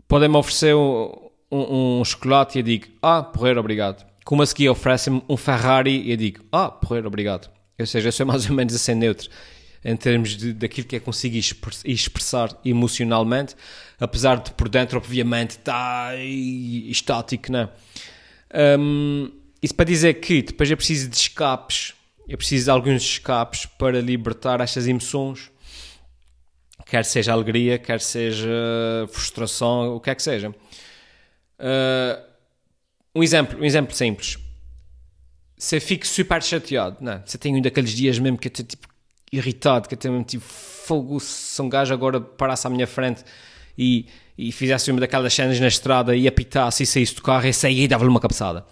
podem-me 0.07 0.37
oferecer 0.37 0.75
um, 0.75 1.31
um 1.51 2.05
chocolate 2.05 2.59
e 2.59 2.61
eu 2.61 2.65
digo, 2.65 2.87
ah, 3.01 3.23
porreiro, 3.23 3.61
obrigado. 3.61 4.05
Como 4.27 4.43
a 4.43 4.47
seguir 4.47 4.69
oferecem-me 4.69 5.23
um 5.29 5.37
Ferrari 5.37 6.03
e 6.03 6.11
eu 6.11 6.17
digo, 6.17 6.45
ah, 6.51 6.69
porreiro, 6.69 7.07
obrigado. 7.07 7.49
Ou 7.79 7.87
seja, 7.87 8.09
eu 8.09 8.13
sou 8.13 8.27
mais 8.27 8.51
ou 8.51 8.57
menos 8.57 8.75
assim 8.75 8.93
neutro 8.93 9.31
em 9.85 9.97
termos 9.97 10.37
de, 10.37 10.53
daquilo 10.53 10.85
que 10.85 10.97
é 10.97 11.01
conseguir 11.01 11.45
expressar 11.85 12.51
emocionalmente, 12.65 13.55
apesar 14.01 14.41
de 14.41 14.51
por 14.51 14.69
dentro, 14.69 14.99
obviamente, 14.99 15.51
estar 15.51 16.11
tá 16.11 16.17
estático, 16.17 17.53
não 17.53 17.61
é? 18.53 18.77
Um, 18.81 19.31
isso 19.63 19.77
para 19.77 19.85
dizer 19.85 20.15
que 20.15 20.43
depois 20.43 20.69
eu 20.69 20.77
preciso 20.77 21.09
de 21.09 21.15
escapes, 21.15 21.95
eu 22.29 22.37
preciso 22.37 22.65
de 22.65 22.71
alguns 22.73 23.03
escapes 23.03 23.65
para 23.65 24.01
libertar 24.01 24.61
estas 24.61 24.89
emoções, 24.89 25.53
quer 26.85 27.05
seja 27.05 27.33
alegria, 27.33 27.79
quer 27.79 28.01
seja 28.01 28.51
frustração, 29.09 29.95
o 29.95 30.01
que 30.01 30.11
é 30.11 30.17
que 30.17 30.23
seja. 30.23 30.49
Uh, 30.49 32.26
um 33.17 33.23
exemplo, 33.23 33.59
um 33.61 33.65
exemplo 33.65 33.95
simples. 33.95 34.39
Você 35.59 35.81
fica 35.81 36.07
super 36.07 36.43
chateado, 36.43 36.99
não? 37.01 37.13
É? 37.13 37.23
Você 37.25 37.39
tem 37.39 37.57
um 37.57 37.63
daqueles 37.63 37.91
dias 37.91 38.19
mesmo 38.19 38.37
que 38.37 38.49
eu 38.49 38.51
estou 38.51 38.67
tipo 38.67 38.89
irritado, 39.33 39.89
que 39.89 39.95
eu 39.95 39.99
tenho 39.99 40.13
mesmo 40.13 40.27
tipo 40.27 40.45
fogo 40.45 41.19
se 41.19 41.61
um 41.63 41.69
gajo 41.69 41.93
agora 41.93 42.21
parasse 42.21 42.67
à 42.67 42.71
minha 42.71 42.87
frente 42.87 43.25
e, 43.77 44.07
e 44.37 44.53
fizesse 44.53 44.91
uma 44.91 45.01
daquelas 45.01 45.33
cenas 45.33 45.59
na 45.59 45.67
estrada 45.67 46.15
e 46.15 46.29
apitasse 46.29 46.83
e 46.83 46.87
saísse 46.87 47.15
do 47.15 47.23
carro 47.23 47.47
e 47.47 47.53
saía 47.53 47.85
e 47.85 47.89
dava-lhe 47.89 48.11
uma 48.11 48.21
cabeçada. 48.21 48.65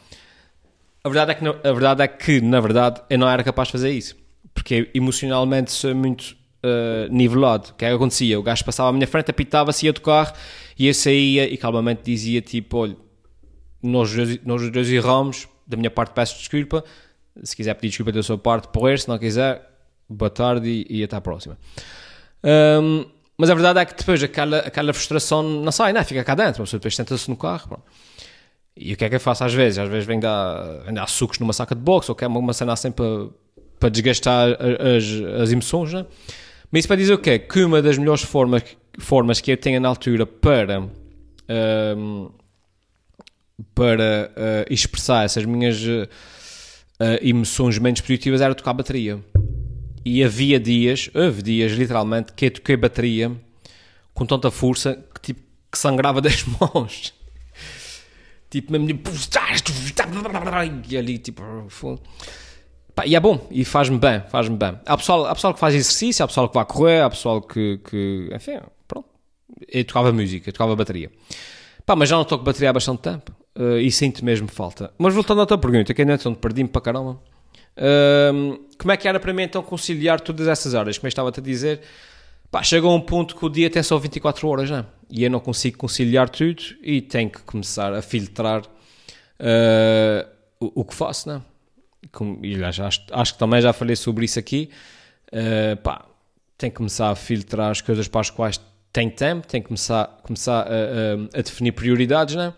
A 1.03 1.09
verdade, 1.09 1.33
é 1.33 1.35
que, 1.35 1.47
a 1.47 1.73
verdade 1.73 2.03
é 2.03 2.09
que, 2.09 2.41
na 2.41 2.61
verdade, 2.61 3.01
eu 3.11 3.19
não 3.19 3.29
era 3.29 3.43
capaz 3.43 3.69
de 3.69 3.73
fazer 3.73 3.91
isso. 3.91 4.17
Porque 4.55 4.91
emocionalmente 4.95 5.73
sou 5.73 5.95
muito 5.95 6.37
uh, 6.63 7.11
nivelado. 7.11 7.71
O 7.71 7.75
que 7.75 7.85
é 7.85 7.89
que 7.89 7.95
acontecia? 7.95 8.39
O 8.39 8.43
gajo 8.43 8.65
passava 8.65 8.91
à 8.91 8.93
minha 8.93 9.07
frente, 9.07 9.31
apitava-se, 9.31 9.87
ia 9.87 9.93
do 9.93 10.01
carro, 10.01 10.33
e 10.79 10.87
eu 10.87 10.95
saía 10.95 11.53
e 11.53 11.57
calmamente 11.57 12.03
dizia 12.05 12.41
tipo: 12.41 12.79
olha, 12.79 12.97
nós, 13.87 14.11
nós 14.44 14.70
dois 14.70 14.90
erramos, 14.90 15.49
da 15.66 15.77
minha 15.77 15.90
parte 15.90 16.12
peço 16.12 16.38
desculpa, 16.38 16.85
se 17.42 17.55
quiser 17.55 17.75
pedir 17.75 17.88
desculpa 17.88 18.12
da 18.12 18.23
sua 18.23 18.38
parte, 18.38 18.68
porrer, 18.68 19.01
se 19.01 19.09
não 19.09 19.18
quiser, 19.18 19.62
boa 20.09 20.31
tarde 20.31 20.68
e, 20.68 21.01
e 21.01 21.05
até 21.05 21.16
à 21.16 21.20
próxima. 21.20 21.59
Um, 22.42 23.07
mas 23.37 23.51
a 23.51 23.55
verdade 23.55 23.81
é 23.81 23.85
que 23.85 23.94
depois 23.97 24.23
aquela, 24.23 24.59
aquela 24.59 24.92
frustração 24.92 25.42
não 25.42 25.73
sai, 25.73 25.92
não, 25.92 26.05
fica 26.05 26.23
cá 26.23 26.35
dentro, 26.35 26.62
a 26.62 26.64
pessoa 26.64 26.79
depois 26.79 26.97
tenta-se 26.97 27.29
no 27.29 27.37
carro. 27.37 27.68
Pronto. 27.68 27.83
E 28.77 28.92
o 28.92 28.97
que 28.97 29.05
é 29.05 29.09
que 29.09 29.14
eu 29.14 29.20
faço 29.20 29.44
às 29.44 29.55
vezes? 29.55 29.79
Às 29.79 29.88
vezes 29.88 30.05
vem 30.07 30.18
dar, 30.18 30.83
vem 30.85 30.94
dar 30.94 31.09
sucos 31.09 31.38
numa 31.38 31.53
saca 31.53 31.75
de 31.75 31.81
boxe 31.81 32.11
ou 32.11 32.14
quer 32.14 32.27
uma, 32.27 32.38
uma 32.38 32.53
cena 32.53 32.73
assim 32.73 32.90
para, 32.90 33.29
para 33.79 33.88
desgastar 33.88 34.51
as, 34.51 35.40
as 35.42 35.53
emoções, 35.53 35.92
né? 35.92 36.07
Mas 36.70 36.81
isso 36.81 36.88
para 36.88 36.97
dizer 36.97 37.14
o 37.14 37.18
quê? 37.18 37.38
Que 37.38 37.62
uma 37.62 37.81
das 37.81 37.97
melhores 37.99 38.23
formas, 38.23 38.64
formas 38.99 39.40
que 39.40 39.53
eu 39.53 39.57
tenho 39.57 39.81
na 39.81 39.88
altura 39.88 40.27
para, 40.27 40.88
um, 41.97 42.31
para 43.75 44.31
uh, 44.37 44.73
expressar 44.73 45.25
essas 45.25 45.45
minhas 45.45 45.81
uh, 45.85 46.09
emoções 47.21 47.79
menos 47.79 48.01
positivas 48.01 48.40
era 48.40 48.55
tocar 48.55 48.73
bateria. 48.73 49.21
E 50.05 50.23
havia 50.23 50.61
dias, 50.61 51.09
houve 51.14 51.43
dias 51.43 51.73
literalmente, 51.73 52.33
que 52.33 52.47
eu 52.47 52.51
toquei 52.51 52.77
bateria 52.77 53.33
com 54.12 54.27
tanta 54.27 54.51
força 54.51 55.03
que, 55.14 55.21
tipo, 55.21 55.40
que 55.71 55.79
sangrava 55.79 56.21
das 56.23 56.45
mãos. 56.45 57.14
tipo, 58.51 58.73
mesmo. 58.73 58.87
E 60.88 60.97
ali, 60.97 61.19
tipo. 61.19 61.43
Pá, 62.95 63.07
e 63.07 63.17
é 63.17 63.21
bom, 63.21 63.45
e 63.51 63.64
faz-me 63.64 63.99
bem, 63.99 64.23
faz-me 64.29 64.57
bem. 64.57 64.79
Há 64.87 64.97
pessoal, 64.97 65.27
há 65.27 65.35
pessoal 65.35 65.53
que 65.53 65.59
faz 65.59 65.75
exercício, 65.75 66.25
há 66.25 66.29
pessoal 66.29 66.49
que 66.49 66.55
vai 66.55 66.64
correr, 66.64 67.01
há 67.01 67.11
pessoal 67.11 67.43
que, 67.43 67.79
que 67.79 68.31
enfim, 68.33 68.61
pronto. 68.87 69.09
Eu 69.67 69.85
tocava 69.85 70.12
música, 70.12 70.49
eu 70.49 70.53
tocava 70.53 70.77
bateria. 70.77 71.11
Pá, 71.85 71.97
mas 71.97 72.09
já 72.09 72.17
não 72.17 72.25
toco 72.25 72.45
bateria 72.45 72.71
há 72.71 72.73
bastante 72.73 73.01
tempo 73.01 73.35
uh, 73.57 73.79
e 73.79 73.90
sinto 73.90 74.25
mesmo 74.25 74.49
falta. 74.49 74.93
Mas 74.99 75.14
voltando 75.14 75.40
à 75.40 75.47
tua 75.47 75.59
pergunta, 75.59 75.93
que 75.95 76.03
ainda 76.03 76.19
onde 76.27 76.38
perdi-me 76.38 76.69
para 76.69 76.83
caramba. 76.83 77.21
Uh, 77.77 78.61
como 78.79 78.93
é 78.93 78.97
que 78.97 79.09
era 79.09 79.19
para 79.19 79.33
mim 79.33 79.43
então 79.43 79.62
conciliar 79.62 80.21
todas 80.21 80.47
essas 80.47 80.75
horas? 80.75 80.99
Como 80.99 81.07
eu 81.07 81.09
estava-te 81.09 81.40
a 81.40 81.43
dizer, 81.43 81.81
pá, 82.51 82.62
chega 82.62 82.87
a 82.87 82.95
um 82.95 83.01
ponto 83.01 83.37
que 83.37 83.45
o 83.45 83.49
dia 83.49 83.69
tem 83.69 83.83
só 83.83 83.99
24 83.99 84.47
horas, 84.49 84.71
né? 84.71 84.85
E 85.11 85.25
eu 85.25 85.31
não 85.31 85.40
consigo 85.40 85.79
conciliar 85.79 86.29
tudo 86.29 86.62
e 86.83 87.01
tenho 87.01 87.31
que 87.31 87.40
começar 87.43 87.93
a 87.93 88.03
filtrar 88.03 88.62
uh, 88.62 90.29
o, 90.61 90.81
o, 90.81 90.85
que 90.85 90.95
faço, 90.95 91.29
né? 91.29 91.43
e 92.43 92.59
já, 92.59 92.87
acho, 92.87 93.03
acho, 93.11 93.33
que 93.33 93.38
também 93.38 93.61
já 93.61 93.73
falei 93.73 93.97
sobre 93.97 94.25
isso 94.25 94.38
aqui, 94.38 94.71
uh, 95.33 95.77
pá, 95.79 96.07
que 96.59 96.71
começar 96.71 97.11
a 97.11 97.14
filtrar 97.14 97.71
as 97.71 97.81
coisas 97.81 98.09
para 98.09 98.21
as 98.23 98.31
quais 98.31 98.61
tem 98.93 99.11
tempo, 99.11 99.47
tem 99.47 99.61
que 99.61 99.69
começar, 99.69 100.07
começar 100.23 100.62
a, 100.62 100.69
a, 100.69 101.38
a 101.38 101.43
definir 101.43 101.73
prioridades, 101.73 102.37
né? 102.37 102.55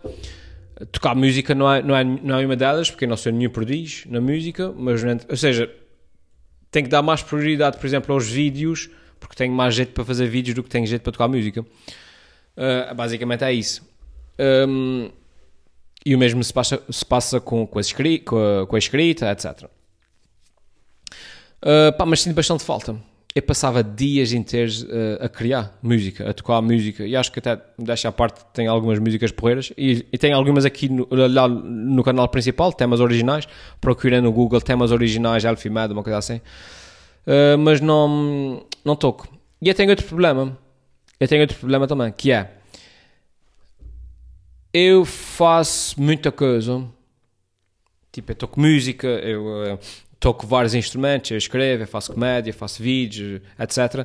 Tocar 0.93 1.15
música 1.15 1.55
não 1.55 1.73
é, 1.73 1.83
não, 1.83 1.97
é, 1.97 2.05
não 2.05 2.39
é 2.39 2.45
uma 2.45 2.57
delas, 2.57 2.91
porque 2.91 3.05
eu 3.05 3.09
não 3.09 3.17
sou 3.17 3.33
nenhum 3.33 3.51
prodígio 3.51 4.11
na 4.11 4.21
música, 4.21 4.73
mas, 4.77 5.03
ou 5.29 5.37
seja, 5.37 5.73
tem 6.71 6.83
que 6.83 6.91
dar 6.91 7.01
mais 7.03 7.23
prioridade, 7.23 7.79
por 7.79 7.87
exemplo, 7.87 8.15
aos 8.15 8.29
vídeos, 8.29 8.91
porque 9.19 9.35
tenho 9.35 9.55
mais 9.55 9.75
jeito 9.75 9.93
para 9.93 10.05
fazer 10.05 10.27
vídeos 10.27 10.55
do 10.55 10.63
que 10.63 10.69
tenho 10.69 10.87
jeito 10.87 11.03
para 11.03 11.13
tocar 11.13 11.29
música. 11.29 11.63
Uh, 11.63 12.95
basicamente 12.95 13.45
é 13.45 13.53
isso. 13.53 13.83
Um, 14.69 15.11
e 16.05 16.15
o 16.15 16.19
mesmo 16.19 16.45
se 16.45 16.53
passa, 16.53 16.83
se 16.91 17.05
passa 17.05 17.41
com, 17.41 17.67
com, 17.67 17.79
a 17.79 17.81
escrita, 17.81 18.25
com, 18.27 18.37
a, 18.37 18.67
com 18.67 18.77
a 18.77 18.79
escrita, 18.79 19.31
etc. 19.33 19.65
Uh, 21.63 21.97
pá, 21.97 22.05
mas 22.05 22.21
sinto 22.21 22.35
bastante 22.35 22.63
falta. 22.63 22.97
Eu 23.37 23.43
passava 23.43 23.85
dias 23.85 24.33
inteiros 24.33 24.81
uh, 24.85 25.19
a 25.21 25.29
criar 25.29 25.79
música, 25.83 26.27
a 26.27 26.33
tocar 26.33 26.63
música, 26.63 27.05
e 27.05 27.15
acho 27.15 27.31
que 27.31 27.39
até, 27.39 27.61
deixa 27.79 28.09
à 28.09 28.13
parte, 28.13 28.43
tem 28.55 28.67
algumas 28.67 28.99
músicas 28.99 29.31
porreiras, 29.31 29.75
e, 29.77 30.07
e 30.11 30.17
tem 30.17 30.33
algumas 30.33 30.65
aqui 30.65 30.89
no, 30.89 31.07
lá 31.11 31.47
no 31.47 32.03
canal 32.03 32.27
principal, 32.31 32.73
temas 32.73 32.99
originais, 32.99 33.47
procurei 33.79 34.23
no 34.23 34.33
Google 34.33 34.59
temas 34.63 34.91
originais, 34.91 35.45
Elfimad, 35.45 35.93
uma 35.93 36.03
coisa 36.03 36.17
assim, 36.17 36.37
uh, 36.37 37.59
mas 37.59 37.79
não, 37.83 38.65
não 38.83 38.97
toco. 38.97 39.29
E 39.61 39.69
eu 39.69 39.75
tenho 39.75 39.91
outro 39.91 40.07
problema, 40.07 40.57
eu 41.21 41.29
tenho 41.29 41.43
outro 41.43 41.59
problema 41.59 41.87
também, 41.87 42.11
que 42.13 42.33
é, 42.33 42.53
eu 44.73 45.05
faço 45.05 46.01
muita 46.01 46.33
coisa, 46.33 46.87
tipo, 48.11 48.33
eu 48.33 48.35
toco 48.35 48.59
música, 48.59 49.07
eu 49.07 49.75
uh, 49.75 49.79
toco 50.27 50.45
vários 50.45 50.75
instrumentos, 50.75 51.31
eu 51.31 51.37
escrevo, 51.37 51.85
eu 51.85 51.87
faço 51.87 52.13
comédia, 52.13 52.53
faço 52.53 52.83
vídeos, 52.83 53.41
etc. 53.57 54.05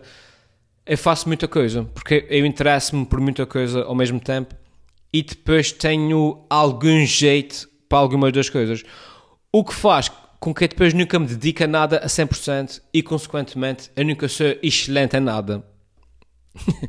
Eu 0.85 0.95
faço 0.95 1.27
muita 1.27 1.47
coisa, 1.47 1.83
porque 1.95 2.27
eu 2.29 2.45
interesso-me 2.45 3.07
por 3.07 3.19
muita 3.19 3.43
coisa 3.47 3.81
ao 3.85 3.95
mesmo 3.95 4.19
tempo 4.19 4.53
e 5.11 5.23
depois 5.23 5.71
tenho 5.71 6.45
algum 6.47 7.03
jeito 7.07 7.67
para 7.89 7.97
algumas 7.97 8.31
das 8.31 8.49
coisas. 8.49 8.83
O 9.51 9.63
que 9.63 9.73
faz 9.73 10.11
com 10.39 10.53
que 10.53 10.63
eu 10.63 10.67
depois 10.67 10.93
nunca 10.93 11.17
me 11.17 11.25
dedique 11.25 11.63
a 11.63 11.67
nada 11.67 11.97
a 11.97 12.05
100% 12.05 12.83
e, 12.93 13.01
consequentemente, 13.01 13.89
eu 13.95 14.05
nunca 14.05 14.27
sou 14.27 14.55
excelente 14.61 15.17
em 15.17 15.21
nada. 15.21 15.65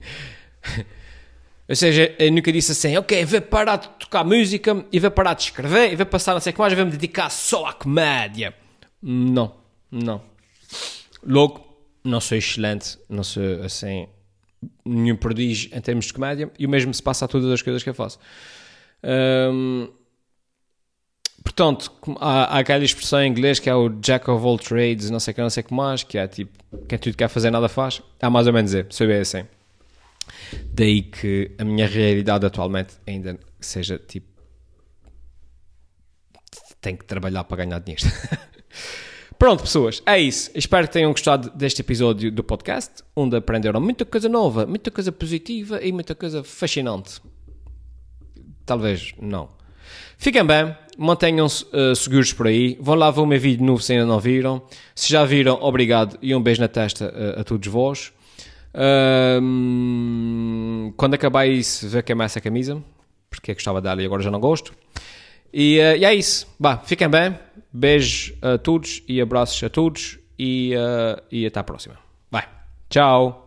Ou 1.67 1.75
seja, 1.75 2.15
eu 2.19 2.31
nunca 2.31 2.53
disse 2.53 2.73
assim, 2.73 2.99
ok, 2.99 3.25
vou 3.25 3.41
parar 3.41 3.77
de 3.77 3.89
tocar 3.99 4.25
música 4.25 4.85
e 4.93 5.01
vou 5.01 5.11
parar 5.11 5.33
de 5.33 5.45
escrever 5.45 5.91
e 5.91 5.97
vou 5.97 6.05
passar 6.05 6.35
não 6.35 6.41
sei 6.41 6.51
o 6.51 6.55
que 6.55 6.61
mais, 6.61 6.75
vou 6.75 6.85
me 6.85 6.91
dedicar 6.91 7.31
só 7.31 7.65
à 7.65 7.73
comédia. 7.73 8.55
Não, 9.03 9.55
não. 9.91 10.23
Logo, 11.25 11.67
não 12.05 12.21
sou 12.21 12.39
excelente, 12.39 12.99
não 13.09 13.25
sou 13.25 13.63
assim 13.65 14.09
nenhum 14.85 15.17
prodígio 15.17 15.71
em 15.77 15.81
termos 15.81 16.07
de 16.07 16.13
comédia 16.13 16.51
e 16.59 16.67
o 16.67 16.69
mesmo 16.69 16.95
se 16.95 17.03
passa 17.03 17.25
a 17.25 17.29
todas 17.29 17.51
as 17.51 17.63
coisas 17.63 17.83
que 17.83 17.91
eu 17.91 17.95
faço. 17.95 18.19
Um, 19.05 19.89
portanto, 21.43 21.93
há, 22.21 22.57
há, 22.57 22.59
aquela 22.59 22.85
expressão 22.85 23.21
em 23.23 23.29
inglês 23.29 23.59
que 23.59 23.69
é 23.69 23.75
o 23.75 23.89
Jack 23.89 24.31
of 24.31 24.45
all 24.45 24.59
trades, 24.59 25.11
não 25.11 25.19
sei 25.19 25.33
o 25.33 25.35
que, 25.35 25.41
não 25.41 25.51
sei 25.51 25.63
o 25.63 25.67
que 25.67 25.75
mais, 25.75 26.03
que 26.03 26.17
é 26.17 26.29
tipo, 26.29 26.53
quem 26.89 26.99
tudo 26.99 27.17
quer 27.17 27.29
fazer 27.29 27.51
nada 27.51 27.69
faz. 27.69 28.01
Há 28.21 28.31
mais 28.31 28.47
ou 28.47 28.53
menos 28.53 28.71
dizer, 28.71 28.87
sou 28.91 29.07
bem 29.07 29.21
assim. 29.21 29.45
Daí 30.73 31.03
que 31.03 31.51
a 31.59 31.65
minha 31.65 31.87
realidade 31.87 32.47
atualmente 32.47 32.95
ainda 33.07 33.39
seja 33.61 33.99
tipo. 33.99 34.32
Tenho 36.83 36.99
que 36.99 37.05
trabalhar 37.05 37.45
para 37.45 37.65
ganhar 37.65 37.79
dinheiro. 37.79 38.05
Pronto, 39.39 39.63
pessoas, 39.63 40.03
é 40.05 40.21
isso. 40.21 40.51
Espero 40.55 40.87
que 40.87 40.93
tenham 40.93 41.11
gostado 41.13 41.51
deste 41.51 41.81
episódio 41.81 42.31
do 42.31 42.45
podcast, 42.45 43.03
onde 43.15 43.37
aprenderam 43.37 43.81
muita 43.81 44.05
coisa 44.05 44.29
nova, 44.29 44.67
muita 44.67 44.91
coisa 44.91 45.11
positiva 45.11 45.81
e 45.81 45.93
muita 45.93 46.15
coisa 46.15 46.45
fascinante. 46.45 47.21
Talvez 48.67 49.15
não. 49.21 49.49
Fiquem 50.19 50.45
bem, 50.45 50.77
mantenham-se 50.99 51.65
uh, 51.73 51.95
seguros 51.95 52.33
por 52.33 52.49
aí. 52.49 52.77
Vão 52.81 52.97
lá 52.97 53.11
ver 53.11 53.21
o 53.21 53.27
meu 53.27 53.41
vídeo 53.41 53.65
novo 53.65 53.81
se 53.83 53.93
ainda 53.93 54.07
não 54.07 54.19
viram. 54.21 54.63
Se 54.95 55.09
já 55.11 55.25
viram, 55.25 55.59
obrigado 55.61 56.19
e 56.21 56.35
um 56.35 56.43
beijo 56.43 56.61
na 56.61 56.69
testa 56.69 57.07
uh, 57.07 57.41
a 57.41 57.45
todos 57.45 57.67
vós. 57.69 58.13
Uh, 58.75 59.43
quando 60.97 61.15
acabar 61.15 61.47
isso, 61.47 61.89
ver 61.89 62.03
que 62.03 62.13
é 62.13 62.17
essa 62.23 62.41
camisa, 62.41 62.83
porque 63.31 63.53
é 63.53 63.55
gostava 63.55 63.81
dela 63.81 64.03
e 64.03 64.05
agora 64.05 64.23
já 64.23 64.31
não 64.31 64.41
gosto. 64.41 64.73
E, 65.53 65.79
uh, 65.79 65.97
e 65.97 66.05
é 66.05 66.15
isso. 66.15 66.47
Bah, 66.59 66.79
fiquem 66.79 67.09
bem. 67.09 67.39
Beijos 67.73 68.33
a 68.43 68.59
todos 68.59 69.03
e 69.09 69.21
abraços 69.21 69.63
a 69.63 69.69
todos. 69.69 70.19
E, 70.39 70.75
uh, 70.77 71.23
e 71.31 71.47
até 71.47 71.61
à 71.61 71.65
próxima. 71.65 71.97
Vai. 72.31 72.49
Tchau. 72.89 73.42